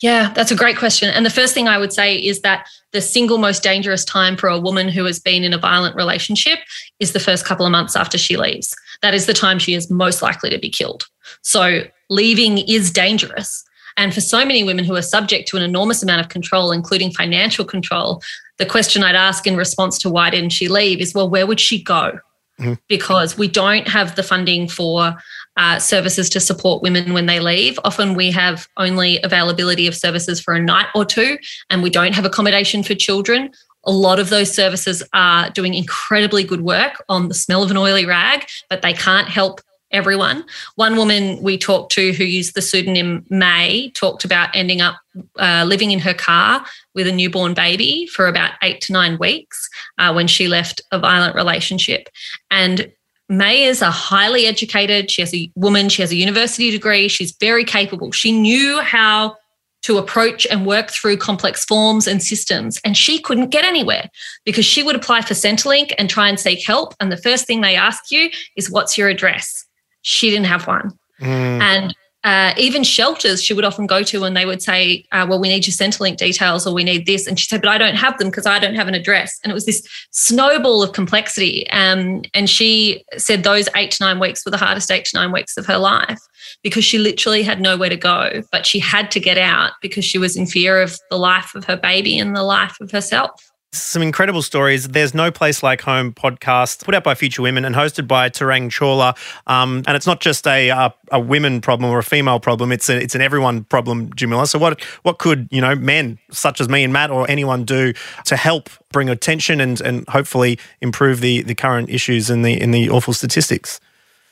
Yeah, 0.00 0.32
that's 0.32 0.52
a 0.52 0.56
great 0.56 0.76
question. 0.76 1.10
And 1.10 1.26
the 1.26 1.30
first 1.30 1.54
thing 1.54 1.66
I 1.66 1.78
would 1.78 1.92
say 1.92 2.16
is 2.16 2.40
that 2.42 2.68
the 2.92 3.00
single 3.00 3.38
most 3.38 3.62
dangerous 3.62 4.04
time 4.04 4.36
for 4.36 4.48
a 4.48 4.58
woman 4.58 4.88
who 4.88 5.04
has 5.04 5.18
been 5.18 5.42
in 5.42 5.52
a 5.52 5.58
violent 5.58 5.96
relationship 5.96 6.60
is 7.00 7.12
the 7.12 7.20
first 7.20 7.44
couple 7.44 7.66
of 7.66 7.72
months 7.72 7.96
after 7.96 8.16
she 8.16 8.36
leaves. 8.36 8.74
That 9.02 9.14
is 9.14 9.26
the 9.26 9.34
time 9.34 9.58
she 9.58 9.74
is 9.74 9.90
most 9.90 10.22
likely 10.22 10.50
to 10.50 10.58
be 10.58 10.70
killed. 10.70 11.06
So 11.42 11.82
leaving 12.08 12.58
is 12.58 12.92
dangerous. 12.92 13.64
And 13.96 14.14
for 14.14 14.20
so 14.20 14.44
many 14.44 14.62
women 14.62 14.84
who 14.84 14.94
are 14.94 15.02
subject 15.02 15.48
to 15.48 15.56
an 15.56 15.64
enormous 15.64 16.04
amount 16.04 16.20
of 16.20 16.28
control, 16.28 16.70
including 16.70 17.10
financial 17.10 17.64
control, 17.64 18.22
the 18.58 18.66
question 18.66 19.02
I'd 19.02 19.16
ask 19.16 19.46
in 19.46 19.56
response 19.56 19.98
to 19.98 20.10
why 20.10 20.30
didn't 20.30 20.50
she 20.50 20.68
leave 20.68 21.00
is, 21.00 21.12
well, 21.12 21.28
where 21.28 21.46
would 21.46 21.58
she 21.58 21.82
go? 21.82 22.20
Mm-hmm. 22.60 22.74
Because 22.88 23.36
we 23.36 23.48
don't 23.48 23.88
have 23.88 24.14
the 24.14 24.22
funding 24.22 24.68
for 24.68 25.16
uh, 25.58 25.78
services 25.78 26.30
to 26.30 26.40
support 26.40 26.82
women 26.82 27.12
when 27.12 27.26
they 27.26 27.40
leave. 27.40 27.78
Often 27.84 28.14
we 28.14 28.30
have 28.30 28.68
only 28.76 29.20
availability 29.22 29.86
of 29.88 29.94
services 29.94 30.40
for 30.40 30.54
a 30.54 30.62
night 30.62 30.86
or 30.94 31.04
two, 31.04 31.36
and 31.68 31.82
we 31.82 31.90
don't 31.90 32.14
have 32.14 32.24
accommodation 32.24 32.82
for 32.82 32.94
children. 32.94 33.50
A 33.84 33.92
lot 33.92 34.20
of 34.20 34.30
those 34.30 34.54
services 34.54 35.02
are 35.12 35.50
doing 35.50 35.74
incredibly 35.74 36.44
good 36.44 36.60
work 36.60 37.02
on 37.08 37.28
the 37.28 37.34
smell 37.34 37.62
of 37.64 37.70
an 37.70 37.76
oily 37.76 38.06
rag, 38.06 38.46
but 38.70 38.82
they 38.82 38.92
can't 38.92 39.28
help 39.28 39.60
everyone. 39.90 40.44
One 40.76 40.96
woman 40.96 41.42
we 41.42 41.58
talked 41.58 41.92
to 41.92 42.12
who 42.12 42.24
used 42.24 42.54
the 42.54 42.62
pseudonym 42.62 43.24
May 43.30 43.90
talked 43.90 44.24
about 44.24 44.54
ending 44.54 44.80
up 44.80 44.96
uh, 45.38 45.64
living 45.66 45.90
in 45.90 45.98
her 46.00 46.14
car 46.14 46.64
with 46.94 47.08
a 47.08 47.12
newborn 47.12 47.54
baby 47.54 48.06
for 48.06 48.28
about 48.28 48.52
eight 48.62 48.80
to 48.82 48.92
nine 48.92 49.18
weeks 49.18 49.68
uh, 49.96 50.12
when 50.12 50.26
she 50.26 50.46
left 50.46 50.82
a 50.92 50.98
violent 50.98 51.34
relationship. 51.34 52.08
And 52.50 52.92
May 53.28 53.64
is 53.64 53.82
a 53.82 53.90
highly 53.90 54.46
educated, 54.46 55.10
she 55.10 55.22
has 55.22 55.34
a 55.34 55.50
woman, 55.54 55.88
she 55.88 56.02
has 56.02 56.10
a 56.10 56.16
university 56.16 56.70
degree, 56.70 57.08
she's 57.08 57.32
very 57.38 57.64
capable. 57.64 58.10
She 58.12 58.32
knew 58.32 58.80
how 58.80 59.36
to 59.82 59.98
approach 59.98 60.46
and 60.46 60.66
work 60.66 60.90
through 60.90 61.16
complex 61.16 61.64
forms 61.64 62.06
and 62.06 62.22
systems. 62.22 62.80
And 62.84 62.96
she 62.96 63.20
couldn't 63.20 63.50
get 63.50 63.64
anywhere 63.64 64.08
because 64.44 64.64
she 64.64 64.82
would 64.82 64.96
apply 64.96 65.22
for 65.22 65.34
Centrelink 65.34 65.92
and 65.98 66.10
try 66.10 66.28
and 66.28 66.38
seek 66.38 66.66
help. 66.66 66.94
And 67.00 67.12
the 67.12 67.16
first 67.16 67.46
thing 67.46 67.60
they 67.60 67.76
ask 67.76 68.10
you 68.10 68.30
is, 68.56 68.70
What's 68.70 68.98
your 68.98 69.08
address? 69.08 69.64
She 70.02 70.30
didn't 70.30 70.46
have 70.46 70.66
one. 70.66 70.98
Mm. 71.20 71.60
And 71.60 71.94
uh, 72.24 72.52
even 72.56 72.82
shelters 72.82 73.42
she 73.42 73.54
would 73.54 73.64
often 73.64 73.86
go 73.86 74.02
to 74.02 74.24
and 74.24 74.36
they 74.36 74.44
would 74.44 74.60
say, 74.60 75.04
uh, 75.12 75.24
Well, 75.28 75.40
we 75.40 75.48
need 75.48 75.66
your 75.66 75.74
Centrelink 75.74 76.16
details 76.16 76.66
or 76.66 76.74
we 76.74 76.82
need 76.82 77.06
this. 77.06 77.26
And 77.26 77.38
she 77.38 77.46
said, 77.46 77.62
But 77.62 77.70
I 77.70 77.78
don't 77.78 77.94
have 77.94 78.18
them 78.18 78.28
because 78.28 78.46
I 78.46 78.58
don't 78.58 78.74
have 78.74 78.88
an 78.88 78.94
address. 78.94 79.38
And 79.42 79.50
it 79.50 79.54
was 79.54 79.66
this 79.66 79.86
snowball 80.10 80.82
of 80.82 80.92
complexity. 80.92 81.68
Um, 81.70 82.22
and 82.34 82.50
she 82.50 83.04
said 83.16 83.44
those 83.44 83.68
eight 83.76 83.92
to 83.92 84.04
nine 84.04 84.18
weeks 84.18 84.44
were 84.44 84.50
the 84.50 84.56
hardest 84.56 84.90
eight 84.90 85.04
to 85.06 85.16
nine 85.16 85.30
weeks 85.30 85.56
of 85.56 85.66
her 85.66 85.78
life 85.78 86.20
because 86.62 86.84
she 86.84 86.98
literally 86.98 87.44
had 87.44 87.60
nowhere 87.60 87.88
to 87.88 87.96
go, 87.96 88.42
but 88.50 88.66
she 88.66 88.80
had 88.80 89.12
to 89.12 89.20
get 89.20 89.38
out 89.38 89.72
because 89.80 90.04
she 90.04 90.18
was 90.18 90.36
in 90.36 90.46
fear 90.46 90.82
of 90.82 90.98
the 91.10 91.18
life 91.18 91.54
of 91.54 91.64
her 91.66 91.76
baby 91.76 92.18
and 92.18 92.34
the 92.34 92.42
life 92.42 92.76
of 92.80 92.90
herself. 92.90 93.48
Some 93.72 94.00
incredible 94.00 94.40
stories. 94.40 94.88
There's 94.88 95.12
No 95.12 95.30
Place 95.30 95.62
Like 95.62 95.82
Home 95.82 96.14
podcast 96.14 96.84
put 96.84 96.94
out 96.94 97.04
by 97.04 97.14
Future 97.14 97.42
Women 97.42 97.66
and 97.66 97.74
hosted 97.74 98.08
by 98.08 98.30
Tarang 98.30 98.70
Chawla. 98.70 99.14
Um, 99.46 99.82
and 99.86 99.94
it's 99.94 100.06
not 100.06 100.20
just 100.20 100.46
a, 100.46 100.70
a, 100.70 100.94
a 101.12 101.20
women 101.20 101.60
problem 101.60 101.90
or 101.90 101.98
a 101.98 102.02
female 102.02 102.40
problem. 102.40 102.72
It's 102.72 102.88
a, 102.88 102.96
it's 102.96 103.14
an 103.14 103.20
everyone 103.20 103.64
problem, 103.64 104.10
Jamila. 104.14 104.46
So 104.46 104.58
what 104.58 104.82
what 105.02 105.18
could 105.18 105.48
you 105.50 105.60
know 105.60 105.74
men 105.74 106.18
such 106.30 106.62
as 106.62 106.70
me 106.70 106.82
and 106.82 106.94
Matt 106.94 107.10
or 107.10 107.30
anyone 107.30 107.64
do 107.64 107.92
to 108.24 108.36
help 108.36 108.70
bring 108.90 109.10
attention 109.10 109.60
and 109.60 109.78
and 109.82 110.08
hopefully 110.08 110.58
improve 110.80 111.20
the 111.20 111.42
the 111.42 111.54
current 111.54 111.90
issues 111.90 112.30
and 112.30 112.46
the 112.46 112.58
in 112.58 112.70
the 112.70 112.88
awful 112.88 113.12
statistics? 113.12 113.80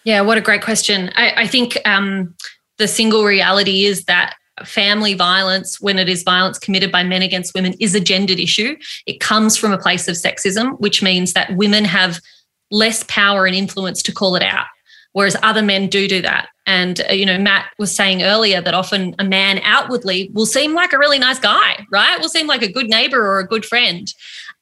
Yeah, 0.05 0.23
what 0.23 0.38
a 0.38 0.40
great 0.40 0.62
question. 0.62 1.11
I, 1.14 1.43
I 1.43 1.47
think 1.47 1.76
um, 1.85 2.35
the 2.78 2.88
single 2.88 3.25
reality 3.25 3.85
is 3.85 4.05
that 4.05 4.37
family 4.65 5.15
violence, 5.15 5.81
when 5.81 5.99
it 5.99 6.09
is 6.09 6.23
violence 6.23 6.59
committed 6.59 6.91
by 6.91 7.03
men 7.03 7.23
against 7.23 7.55
women, 7.55 7.75
is 7.81 7.95
a 7.95 8.01
gendered 8.01 8.39
issue. 8.39 8.77
It 9.07 9.21
comes 9.21 9.57
from 9.57 9.73
a 9.73 9.79
place 9.79 10.09
of 10.09 10.17
sexism, 10.17 10.79
which 10.81 11.03
means 11.03 11.33
that 11.35 11.55
women 11.57 11.85
have 11.85 12.21
less 12.71 13.05
power 13.09 13.47
and 13.47 13.55
influence 13.55 14.02
to 14.02 14.13
call 14.13 14.35
it 14.37 14.43
out, 14.43 14.67
whereas 15.13 15.37
other 15.43 15.63
men 15.63 15.89
do 15.89 16.09
do 16.09 16.23
that. 16.23 16.49
And, 16.67 17.00
uh, 17.09 17.13
you 17.13 17.25
know, 17.25 17.39
Matt 17.39 17.71
was 17.78 17.95
saying 17.95 18.23
earlier 18.23 18.61
that 18.61 18.75
often 18.75 19.15
a 19.19 19.25
man 19.25 19.61
outwardly 19.63 20.30
will 20.35 20.47
seem 20.47 20.75
like 20.75 20.93
a 20.93 20.99
really 20.99 21.19
nice 21.19 21.39
guy, 21.39 21.87
right? 21.93 22.19
Will 22.21 22.28
seem 22.28 22.49
like 22.49 22.63
a 22.63 22.73
good 22.73 22.89
neighbor 22.89 23.25
or 23.25 23.39
a 23.39 23.47
good 23.47 23.65
friend. 23.65 24.13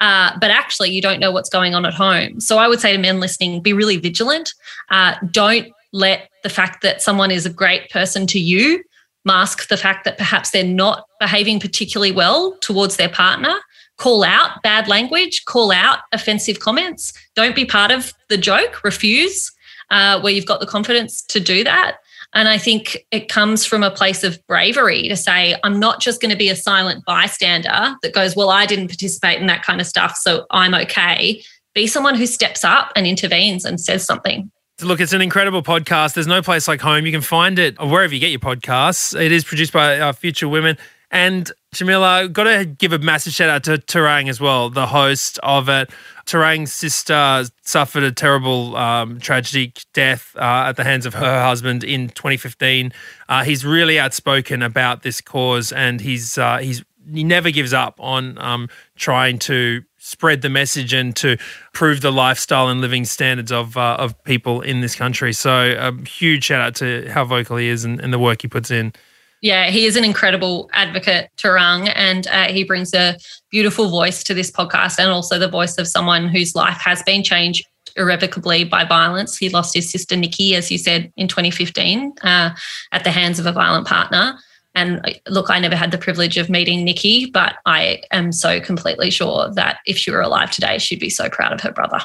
Uh, 0.00 0.32
but 0.38 0.50
actually, 0.50 0.90
you 0.90 1.00
don't 1.00 1.20
know 1.20 1.32
what's 1.32 1.48
going 1.48 1.74
on 1.74 1.86
at 1.86 1.94
home. 1.94 2.40
So 2.40 2.58
I 2.58 2.68
would 2.68 2.80
say 2.80 2.92
to 2.92 2.98
men 2.98 3.20
listening, 3.20 3.62
be 3.62 3.72
really 3.72 3.96
vigilant. 3.96 4.52
Uh, 4.90 5.14
don't 5.30 5.68
let 5.92 6.28
the 6.42 6.50
fact 6.50 6.82
that 6.82 7.00
someone 7.00 7.30
is 7.30 7.46
a 7.46 7.50
great 7.50 7.88
person 7.90 8.26
to 8.26 8.38
you 8.38 8.82
mask 9.24 9.68
the 9.68 9.76
fact 9.76 10.04
that 10.04 10.18
perhaps 10.18 10.50
they're 10.50 10.64
not 10.64 11.06
behaving 11.20 11.60
particularly 11.60 12.12
well 12.12 12.56
towards 12.60 12.96
their 12.96 13.08
partner. 13.08 13.54
Call 13.96 14.24
out 14.24 14.62
bad 14.62 14.88
language, 14.88 15.44
call 15.44 15.70
out 15.70 16.00
offensive 16.12 16.60
comments. 16.60 17.12
Don't 17.36 17.54
be 17.54 17.64
part 17.64 17.90
of 17.90 18.12
the 18.28 18.36
joke, 18.36 18.82
refuse 18.82 19.50
uh, 19.90 20.20
where 20.20 20.32
you've 20.32 20.46
got 20.46 20.60
the 20.60 20.66
confidence 20.66 21.22
to 21.22 21.40
do 21.40 21.64
that. 21.64 21.98
And 22.34 22.48
I 22.48 22.58
think 22.58 23.06
it 23.12 23.28
comes 23.28 23.64
from 23.64 23.84
a 23.84 23.90
place 23.90 24.24
of 24.24 24.44
bravery 24.48 25.08
to 25.08 25.16
say, 25.16 25.56
I'm 25.62 25.78
not 25.78 26.00
just 26.00 26.20
going 26.20 26.32
to 26.32 26.36
be 26.36 26.48
a 26.48 26.56
silent 26.56 27.04
bystander 27.04 27.96
that 28.02 28.12
goes, 28.12 28.34
Well, 28.34 28.50
I 28.50 28.66
didn't 28.66 28.88
participate 28.88 29.40
in 29.40 29.46
that 29.46 29.62
kind 29.62 29.80
of 29.80 29.86
stuff, 29.86 30.16
so 30.16 30.46
I'm 30.50 30.74
okay. 30.74 31.42
Be 31.74 31.86
someone 31.86 32.16
who 32.16 32.26
steps 32.26 32.64
up 32.64 32.92
and 32.96 33.06
intervenes 33.06 33.64
and 33.64 33.80
says 33.80 34.04
something. 34.04 34.50
Look, 34.82 35.00
it's 35.00 35.12
an 35.12 35.22
incredible 35.22 35.62
podcast. 35.62 36.14
There's 36.14 36.26
no 36.26 36.42
place 36.42 36.66
like 36.66 36.80
home. 36.80 37.06
You 37.06 37.12
can 37.12 37.20
find 37.20 37.60
it 37.60 37.78
wherever 37.80 38.12
you 38.12 38.18
get 38.18 38.30
your 38.30 38.40
podcasts. 38.40 39.18
It 39.18 39.30
is 39.30 39.44
produced 39.44 39.72
by 39.72 40.00
uh, 40.00 40.12
Future 40.12 40.48
Women. 40.48 40.76
And 41.12 41.50
Jamila, 41.72 42.28
got 42.28 42.44
to 42.44 42.64
give 42.64 42.92
a 42.92 42.98
massive 42.98 43.32
shout 43.32 43.48
out 43.48 43.62
to 43.64 43.78
Tarang 43.78 44.28
as 44.28 44.40
well, 44.40 44.70
the 44.70 44.86
host 44.86 45.38
of 45.44 45.68
it. 45.68 45.90
Tarang's 46.26 46.72
sister 46.72 47.44
suffered 47.62 48.02
a 48.02 48.10
terrible 48.10 48.76
um, 48.76 49.20
tragic 49.20 49.84
death 49.92 50.34
uh, 50.34 50.64
at 50.66 50.72
the 50.72 50.82
hands 50.82 51.06
of 51.06 51.14
her 51.14 51.42
husband 51.42 51.84
in 51.84 52.08
2015. 52.08 52.92
Uh, 53.28 53.44
he's 53.44 53.64
really 53.64 54.00
outspoken 54.00 54.60
about 54.60 55.02
this 55.02 55.20
cause, 55.20 55.70
and 55.70 56.00
he's 56.00 56.36
uh, 56.36 56.58
he's 56.58 56.84
he 57.12 57.22
never 57.22 57.50
gives 57.50 57.72
up 57.72 58.00
on 58.00 58.38
um, 58.38 58.68
trying 58.96 59.38
to 59.38 59.84
spread 60.04 60.42
the 60.42 60.50
message 60.50 60.92
and 60.92 61.16
to 61.16 61.38
prove 61.72 62.02
the 62.02 62.12
lifestyle 62.12 62.68
and 62.68 62.82
living 62.82 63.06
standards 63.06 63.50
of 63.50 63.76
uh, 63.76 63.96
of 63.98 64.22
people 64.24 64.60
in 64.60 64.82
this 64.82 64.94
country. 64.94 65.32
So 65.32 65.74
a 65.78 66.08
huge 66.08 66.44
shout 66.44 66.60
out 66.60 66.74
to 66.76 67.08
how 67.10 67.24
vocal 67.24 67.56
he 67.56 67.68
is 67.68 67.84
and, 67.84 67.98
and 68.00 68.12
the 68.12 68.18
work 68.18 68.42
he 68.42 68.48
puts 68.48 68.70
in. 68.70 68.92
Yeah, 69.40 69.70
he 69.70 69.84
is 69.84 69.96
an 69.96 70.04
incredible 70.04 70.70
advocate, 70.72 71.30
Tarang, 71.36 71.92
and 71.94 72.26
uh, 72.28 72.44
he 72.44 72.64
brings 72.64 72.94
a 72.94 73.16
beautiful 73.50 73.88
voice 73.90 74.22
to 74.24 74.34
this 74.34 74.50
podcast 74.50 74.98
and 74.98 75.10
also 75.10 75.38
the 75.38 75.48
voice 75.48 75.76
of 75.76 75.86
someone 75.86 76.28
whose 76.28 76.54
life 76.54 76.78
has 76.82 77.02
been 77.02 77.22
changed 77.22 77.66
irrevocably 77.96 78.64
by 78.64 78.84
violence. 78.84 79.36
He 79.36 79.48
lost 79.48 79.74
his 79.74 79.90
sister 79.90 80.16
Nikki, 80.16 80.54
as 80.54 80.70
you 80.70 80.78
said, 80.78 81.12
in 81.16 81.28
2015 81.28 82.14
uh, 82.22 82.50
at 82.92 83.04
the 83.04 83.10
hands 83.10 83.38
of 83.38 83.46
a 83.46 83.52
violent 83.52 83.86
partner. 83.86 84.38
And 84.74 85.00
uh, 85.06 85.12
look, 85.28 85.50
I 85.50 85.58
never 85.58 85.76
had 85.76 85.90
the 85.90 85.98
privilege 85.98 86.36
of 86.36 86.48
meeting 86.48 86.84
Nikki, 86.84 87.26
but 87.26 87.56
I 87.66 88.02
am 88.10 88.32
so 88.32 88.60
completely 88.60 89.10
sure 89.10 89.52
that 89.54 89.78
if 89.86 89.96
she 89.96 90.10
were 90.10 90.20
alive 90.20 90.50
today, 90.50 90.78
she'd 90.78 91.00
be 91.00 91.10
so 91.10 91.28
proud 91.28 91.52
of 91.52 91.60
her 91.60 91.72
brother. 91.72 92.00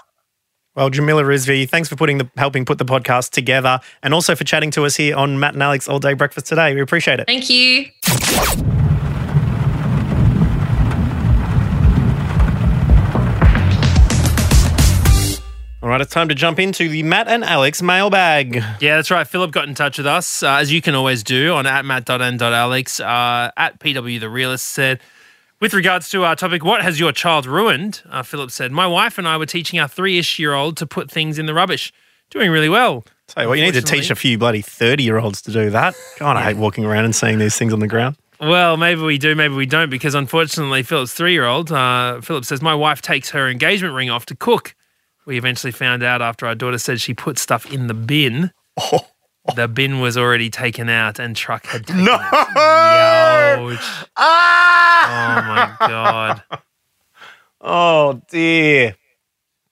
Well, 0.76 0.90
Jamila 0.90 1.24
Rizvi, 1.24 1.68
thanks 1.68 1.90
for 1.90 1.96
putting 1.96 2.20
the 2.20 2.30
helping 2.38 2.64
put 2.64 2.78
the 2.78 2.86
podcast 2.86 3.32
together 3.32 3.80
and 4.04 4.14
also 4.14 4.36
for 4.36 4.44
chatting 4.44 4.72
to 4.72 4.86
us 4.86 4.96
here 4.96 5.16
on 5.16 5.40
Matt 5.40 5.56
and 5.56 5.64
Alex 5.64 5.90
All 5.90 6.00
Day 6.00 6.14
Breakfast 6.14 6.48
today. 6.48 6.74
We 6.74 6.82
appreciate 6.82 7.20
it. 7.20 7.26
Thank 7.26 7.50
you. 7.50 8.89
All 15.90 15.94
right, 15.94 16.02
it's 16.02 16.14
time 16.14 16.30
to 16.30 16.36
jump 16.36 16.60
into 16.60 16.88
the 16.88 17.02
Matt 17.02 17.28
and 17.28 17.44
Alex 17.44 17.82
mailbag. 17.82 18.58
Yeah, 18.80 18.98
that's 18.98 19.10
right. 19.10 19.28
Philip 19.28 19.50
got 19.50 19.68
in 19.68 19.74
touch 19.74 19.98
with 19.98 20.06
us, 20.06 20.44
uh, 20.44 20.58
as 20.58 20.72
you 20.72 20.84
can 20.84 20.94
always 20.94 21.24
do, 21.24 21.56
on 21.56 21.66
at 21.66 21.84
matt.n.alex. 21.84 23.00
Uh, 23.00 23.50
at 23.58 23.80
PW 23.80 24.20
The 24.20 24.30
Realist 24.30 24.68
said, 24.68 25.00
with 25.60 25.74
regards 25.74 26.08
to 26.12 26.26
our 26.26 26.36
topic, 26.36 26.64
what 26.64 26.84
has 26.84 27.00
your 27.00 27.12
child 27.12 27.48
ruined? 27.48 28.04
Uh, 28.08 28.22
Philip 28.22 28.52
said, 28.52 28.72
My 28.72 28.86
wife 28.86 29.18
and 29.18 29.28
I 29.28 29.36
were 29.38 29.48
teaching 29.48 29.80
our 29.80 29.88
three 29.88 30.20
ish 30.20 30.38
year 30.38 30.54
old 30.54 30.78
to 30.78 30.86
put 30.86 31.10
things 31.10 31.40
in 31.40 31.48
the 31.48 31.56
rubbish. 31.56 31.92
Doing 32.30 32.52
really 32.52 32.70
well. 32.70 33.04
Tell 33.26 33.46
you 33.46 33.50
what, 33.50 33.58
you 33.58 33.64
need 33.64 33.74
to 33.74 33.82
teach 33.82 34.12
a 34.12 34.16
few 34.16 34.38
bloody 34.38 34.62
30 34.62 35.02
year 35.02 35.18
olds 35.18 35.42
to 35.42 35.52
do 35.52 35.72
that. 35.72 35.96
God, 36.20 36.38
I 36.38 36.44
hate 36.44 36.58
walking 36.58 36.86
around 36.86 37.06
and 37.06 37.16
seeing 37.16 37.40
these 37.40 37.58
things 37.58 37.74
on 37.74 37.80
the 37.80 37.88
ground. 37.88 38.16
Well, 38.40 38.78
maybe 38.78 39.02
we 39.02 39.18
do, 39.18 39.34
maybe 39.34 39.56
we 39.56 39.66
don't, 39.66 39.90
because 39.90 40.14
unfortunately, 40.14 40.84
Philip's 40.84 41.16
three 41.16 41.34
year 41.34 41.46
old, 41.46 41.72
uh, 41.72 42.22
Philip 42.22 42.46
says, 42.46 42.62
My 42.62 42.76
wife 42.76 43.02
takes 43.02 43.32
her 43.32 43.50
engagement 43.50 43.96
ring 43.96 44.12
off 44.12 44.28
to 44.28 44.36
cook 44.36 44.76
we 45.30 45.38
eventually 45.38 45.72
found 45.72 46.02
out 46.02 46.24
after 46.24 46.48
our 46.48 46.56
daughter 46.56 46.80
said 46.80 47.00
she 47.00 47.14
put 47.14 47.38
stuff 47.38 47.72
in 47.72 47.86
the 47.86 47.94
bin. 47.94 48.52
The 49.56 49.68
bin 49.68 50.00
was 50.00 50.18
already 50.18 50.50
taken 50.50 50.90
out 50.90 51.20
and 51.20 51.36
truck 51.36 51.68
had 51.68 51.86
taken 51.86 52.04
No! 52.06 52.16
it. 52.16 53.80
Ah! 54.18 55.78
Oh 55.80 55.80
my 55.82 55.88
god. 55.88 56.44
Oh 57.62 58.22
dear. 58.30 58.96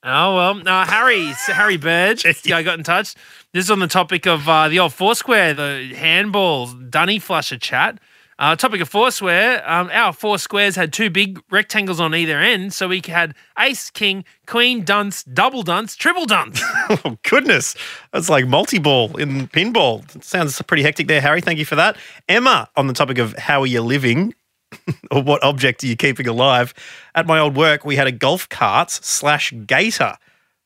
Oh 0.04 0.36
well, 0.36 0.68
uh, 0.68 0.86
Harry, 0.86 1.34
Harry 1.48 1.78
Bird, 1.78 2.24
yeah, 2.46 2.58
I 2.58 2.64
got 2.64 2.78
in 2.78 2.84
touch. 2.84 3.16
This 3.54 3.66
is 3.66 3.72
on 3.72 3.80
the 3.80 3.88
topic 3.88 4.28
of 4.28 4.48
uh, 4.48 4.70
the 4.70 4.80
old 4.80 4.94
Foursquare, 4.94 5.54
the 5.56 5.94
handball 5.96 6.68
dunny 6.68 7.18
flusher 7.18 7.58
chat. 7.58 8.00
Uh, 8.40 8.56
topic 8.56 8.82
of 8.82 8.90
Foursquare, 8.90 9.68
um, 9.68 9.90
our 9.92 10.14
four 10.14 10.38
squares 10.38 10.76
had 10.76 10.94
two 10.94 11.10
big 11.10 11.42
rectangles 11.50 12.00
on 12.00 12.14
either 12.14 12.40
end, 12.40 12.72
so 12.72 12.88
we 12.88 13.02
had 13.08 13.34
ace, 13.58 13.90
king, 13.90 14.24
queen, 14.46 14.84
dunce, 14.84 15.24
double 15.24 15.64
dunce, 15.64 15.96
triple 15.96 16.26
dunce. 16.26 16.62
Oh 17.04 17.18
goodness, 17.24 17.76
that's 18.14 18.30
like 18.30 18.48
multi-ball 18.48 19.18
in 19.18 19.48
pinball. 19.48 20.24
Sounds 20.24 20.62
pretty 20.62 20.84
hectic 20.84 21.08
there, 21.08 21.20
Harry. 21.20 21.42
Thank 21.42 21.60
you 21.60 21.66
for 21.66 21.76
that. 21.76 21.98
Emma, 22.30 22.70
on 22.78 22.88
the 22.88 22.94
topic 22.94 23.18
of 23.18 23.36
how 23.38 23.62
are 23.62 23.68
you 23.68 23.82
living, 23.82 24.34
or 25.12 25.22
what 25.22 25.44
object 25.44 25.84
are 25.84 25.88
you 25.88 25.96
keeping 25.96 26.28
alive? 26.28 26.74
At 27.16 27.26
my 27.26 27.40
old 27.40 27.58
work, 27.58 27.86
we 27.86 27.96
had 27.96 28.08
a 28.08 28.12
golf 28.12 28.48
cart 28.50 28.92
slash 28.92 29.54
gator 29.66 30.14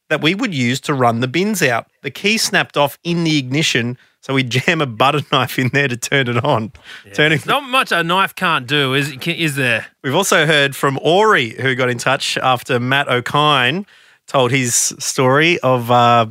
that 0.10 0.22
we 0.22 0.36
would 0.36 0.54
use 0.54 0.80
to 0.82 0.94
run 0.94 1.22
the 1.22 1.28
bins 1.28 1.62
out. 1.62 1.88
The 2.02 2.12
key 2.12 2.38
snapped 2.38 2.76
off 2.78 3.00
in 3.04 3.24
the 3.24 3.38
ignition, 3.38 3.98
so 4.22 4.34
we 4.34 4.44
jam 4.44 4.82
a 4.82 4.86
butter 4.86 5.22
knife 5.32 5.60
in 5.60 5.70
there 5.70 5.88
to 5.88 5.98
turn 5.98 6.28
it 6.28 6.44
on. 6.44 6.72
Turning. 7.14 7.40
Not 7.46 7.64
much 7.64 7.92
a 7.92 8.04
knife 8.04 8.36
can't 8.36 8.68
do, 8.68 8.94
is 8.94 9.12
is 9.26 9.56
there? 9.56 9.88
We've 10.04 10.16
also 10.16 10.46
heard 10.46 10.76
from 10.76 11.00
Ori, 11.02 11.50
who 11.50 11.76
got 11.76 11.90
in 11.90 11.98
touch 11.98 12.38
after 12.38 12.80
Matt 12.80 13.08
Okine 13.08 13.86
told 14.28 14.52
his 14.52 14.76
story 14.76 15.60
of 15.60 15.92
uh, 15.92 16.28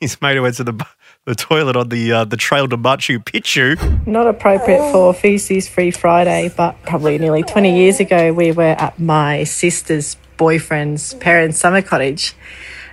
his 0.00 0.20
mate 0.22 0.36
who 0.36 0.42
went 0.42 0.56
to 0.56 0.64
the 0.64 0.86
the 1.26 1.34
toilet 1.34 1.74
on 1.76 1.88
the 1.88 2.12
uh, 2.12 2.24
the 2.24 2.36
Trail 2.36 2.68
to 2.68 2.76
Machu 2.76 3.18
Picchu. 3.18 4.06
Not 4.06 4.26
appropriate 4.26 4.92
for 4.92 5.14
Feces 5.14 5.68
Free 5.68 5.90
Friday, 5.90 6.52
but 6.56 6.80
probably 6.82 7.18
nearly 7.18 7.42
20 7.42 7.76
years 7.76 8.00
ago, 8.00 8.32
we 8.32 8.52
were 8.52 8.76
at 8.78 8.98
my 8.98 9.44
sister's 9.44 10.16
boyfriend's 10.36 11.14
parents' 11.14 11.58
summer 11.58 11.82
cottage. 11.82 12.34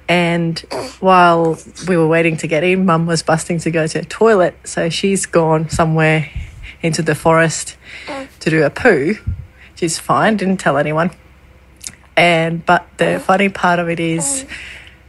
And 0.07 0.59
while 0.99 1.57
we 1.87 1.95
were 1.95 2.07
waiting 2.07 2.37
to 2.37 2.47
get 2.47 2.63
in, 2.63 2.85
mum 2.85 3.05
was 3.05 3.23
busting 3.23 3.59
to 3.59 3.71
go 3.71 3.87
to 3.87 3.99
the 3.99 4.05
toilet. 4.05 4.55
So 4.65 4.89
she's 4.89 5.25
gone 5.25 5.69
somewhere 5.69 6.29
into 6.81 7.01
the 7.01 7.15
forest 7.15 7.77
to 8.39 8.49
do 8.49 8.63
a 8.63 8.69
poo, 8.69 9.15
is 9.81 9.99
fine, 9.99 10.37
didn't 10.37 10.57
tell 10.57 10.77
anyone. 10.77 11.11
And 12.15 12.65
but 12.65 12.87
the 12.97 13.19
funny 13.19 13.49
part 13.49 13.79
of 13.79 13.89
it 13.89 13.99
is 13.99 14.45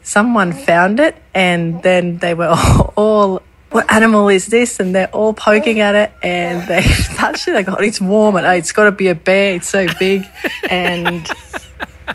someone 0.02 0.52
found 0.52 0.98
it 0.98 1.16
and 1.34 1.82
then 1.82 2.18
they 2.18 2.34
were 2.34 2.48
all, 2.48 2.92
all 2.96 3.42
what 3.70 3.90
animal 3.90 4.28
is 4.28 4.46
this? 4.46 4.80
And 4.80 4.94
they're 4.94 5.10
all 5.10 5.32
poking 5.32 5.80
at 5.80 5.94
it 5.94 6.12
and 6.22 6.66
they 6.68 6.82
touched 7.16 7.48
it. 7.48 7.52
They 7.52 7.62
go, 7.62 7.74
it's 7.74 8.00
warm 8.00 8.36
and 8.36 8.46
oh, 8.46 8.50
it's 8.50 8.72
got 8.72 8.84
to 8.84 8.92
be 8.92 9.08
a 9.08 9.14
bear. 9.14 9.54
It's 9.54 9.68
so 9.68 9.86
big. 9.98 10.24
And 10.68 11.26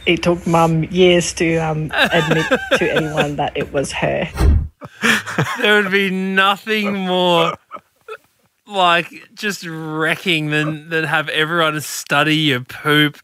it 0.06 0.23
took 0.23 0.45
mum 0.47 0.84
years 0.86 1.34
to 1.34 1.58
um, 1.58 1.91
admit 1.93 2.45
to 2.78 2.91
anyone 2.91 3.36
that 3.38 3.54
it 3.56 3.71
was 3.73 3.91
her. 3.91 4.30
There 5.60 5.82
would 5.82 5.91
be 5.91 6.10
nothing 6.10 6.95
more 6.95 7.54
like 8.65 9.12
just 9.34 9.65
wrecking 9.65 10.50
than 10.50 10.89
than 10.89 11.06
have 11.06 11.30
everyone 11.30 11.80
study 11.82 12.36
your 12.36 12.62
poop 12.62 13.17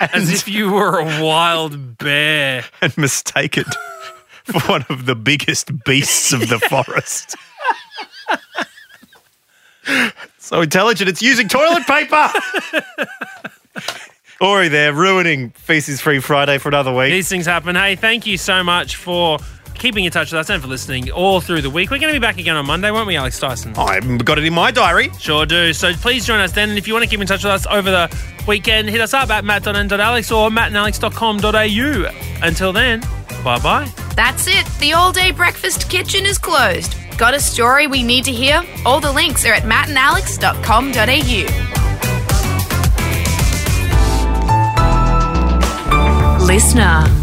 as 0.00 0.30
if 0.30 0.48
you 0.48 0.70
were 0.70 0.98
a 1.00 1.24
wild 1.24 1.98
bear. 1.98 2.64
and 2.80 2.96
mistake 2.98 3.56
it 3.56 3.66
for 4.44 4.60
one 4.70 4.84
of 4.88 5.06
the 5.06 5.14
biggest 5.14 5.84
beasts 5.84 6.32
of 6.32 6.48
the 6.48 6.58
forest. 6.68 7.36
so 10.38 10.60
intelligent, 10.60 11.08
it's 11.08 11.22
using 11.22 11.48
toilet 11.48 11.86
paper. 11.86 12.28
Ori 14.42 14.66
there, 14.66 14.92
ruining 14.92 15.50
Feces 15.50 16.00
Free 16.00 16.18
Friday 16.18 16.58
for 16.58 16.68
another 16.68 16.92
week. 16.92 17.12
These 17.12 17.28
things 17.28 17.46
happen. 17.46 17.76
Hey, 17.76 17.94
thank 17.94 18.26
you 18.26 18.36
so 18.36 18.64
much 18.64 18.96
for 18.96 19.38
keeping 19.74 20.04
in 20.04 20.10
touch 20.10 20.32
with 20.32 20.40
us 20.40 20.50
and 20.50 20.60
for 20.60 20.66
listening 20.68 21.12
all 21.12 21.40
through 21.40 21.62
the 21.62 21.70
week. 21.70 21.90
We're 21.92 22.00
going 22.00 22.12
to 22.12 22.18
be 22.18 22.24
back 22.24 22.38
again 22.38 22.56
on 22.56 22.66
Monday, 22.66 22.90
won't 22.90 23.06
we, 23.06 23.14
Alex 23.16 23.38
Dyson? 23.38 23.72
I've 23.76 24.24
got 24.24 24.38
it 24.38 24.44
in 24.44 24.52
my 24.52 24.72
diary. 24.72 25.10
Sure 25.20 25.46
do. 25.46 25.72
So 25.72 25.92
please 25.94 26.26
join 26.26 26.40
us 26.40 26.50
then. 26.50 26.70
And 26.70 26.78
if 26.78 26.88
you 26.88 26.92
want 26.92 27.04
to 27.04 27.10
keep 27.10 27.20
in 27.20 27.26
touch 27.28 27.44
with 27.44 27.52
us 27.52 27.66
over 27.68 27.88
the 27.90 28.10
weekend, 28.48 28.90
hit 28.90 29.00
us 29.00 29.14
up 29.14 29.30
at 29.30 29.44
matt.n.alex 29.44 30.32
or 30.32 30.50
mattandalex.com.au. 30.50 32.44
Until 32.44 32.72
then, 32.72 33.00
bye 33.44 33.60
bye. 33.60 33.88
That's 34.16 34.48
it. 34.48 34.66
The 34.80 34.92
all 34.92 35.12
day 35.12 35.30
breakfast 35.30 35.88
kitchen 35.88 36.26
is 36.26 36.38
closed. 36.38 36.96
Got 37.16 37.34
a 37.34 37.40
story 37.40 37.86
we 37.86 38.02
need 38.02 38.24
to 38.24 38.32
hear? 38.32 38.60
All 38.84 38.98
the 38.98 39.12
links 39.12 39.46
are 39.46 39.52
at 39.52 39.62
mattandalex.com.au. 39.62 41.71
LiSTNR. 46.52 47.21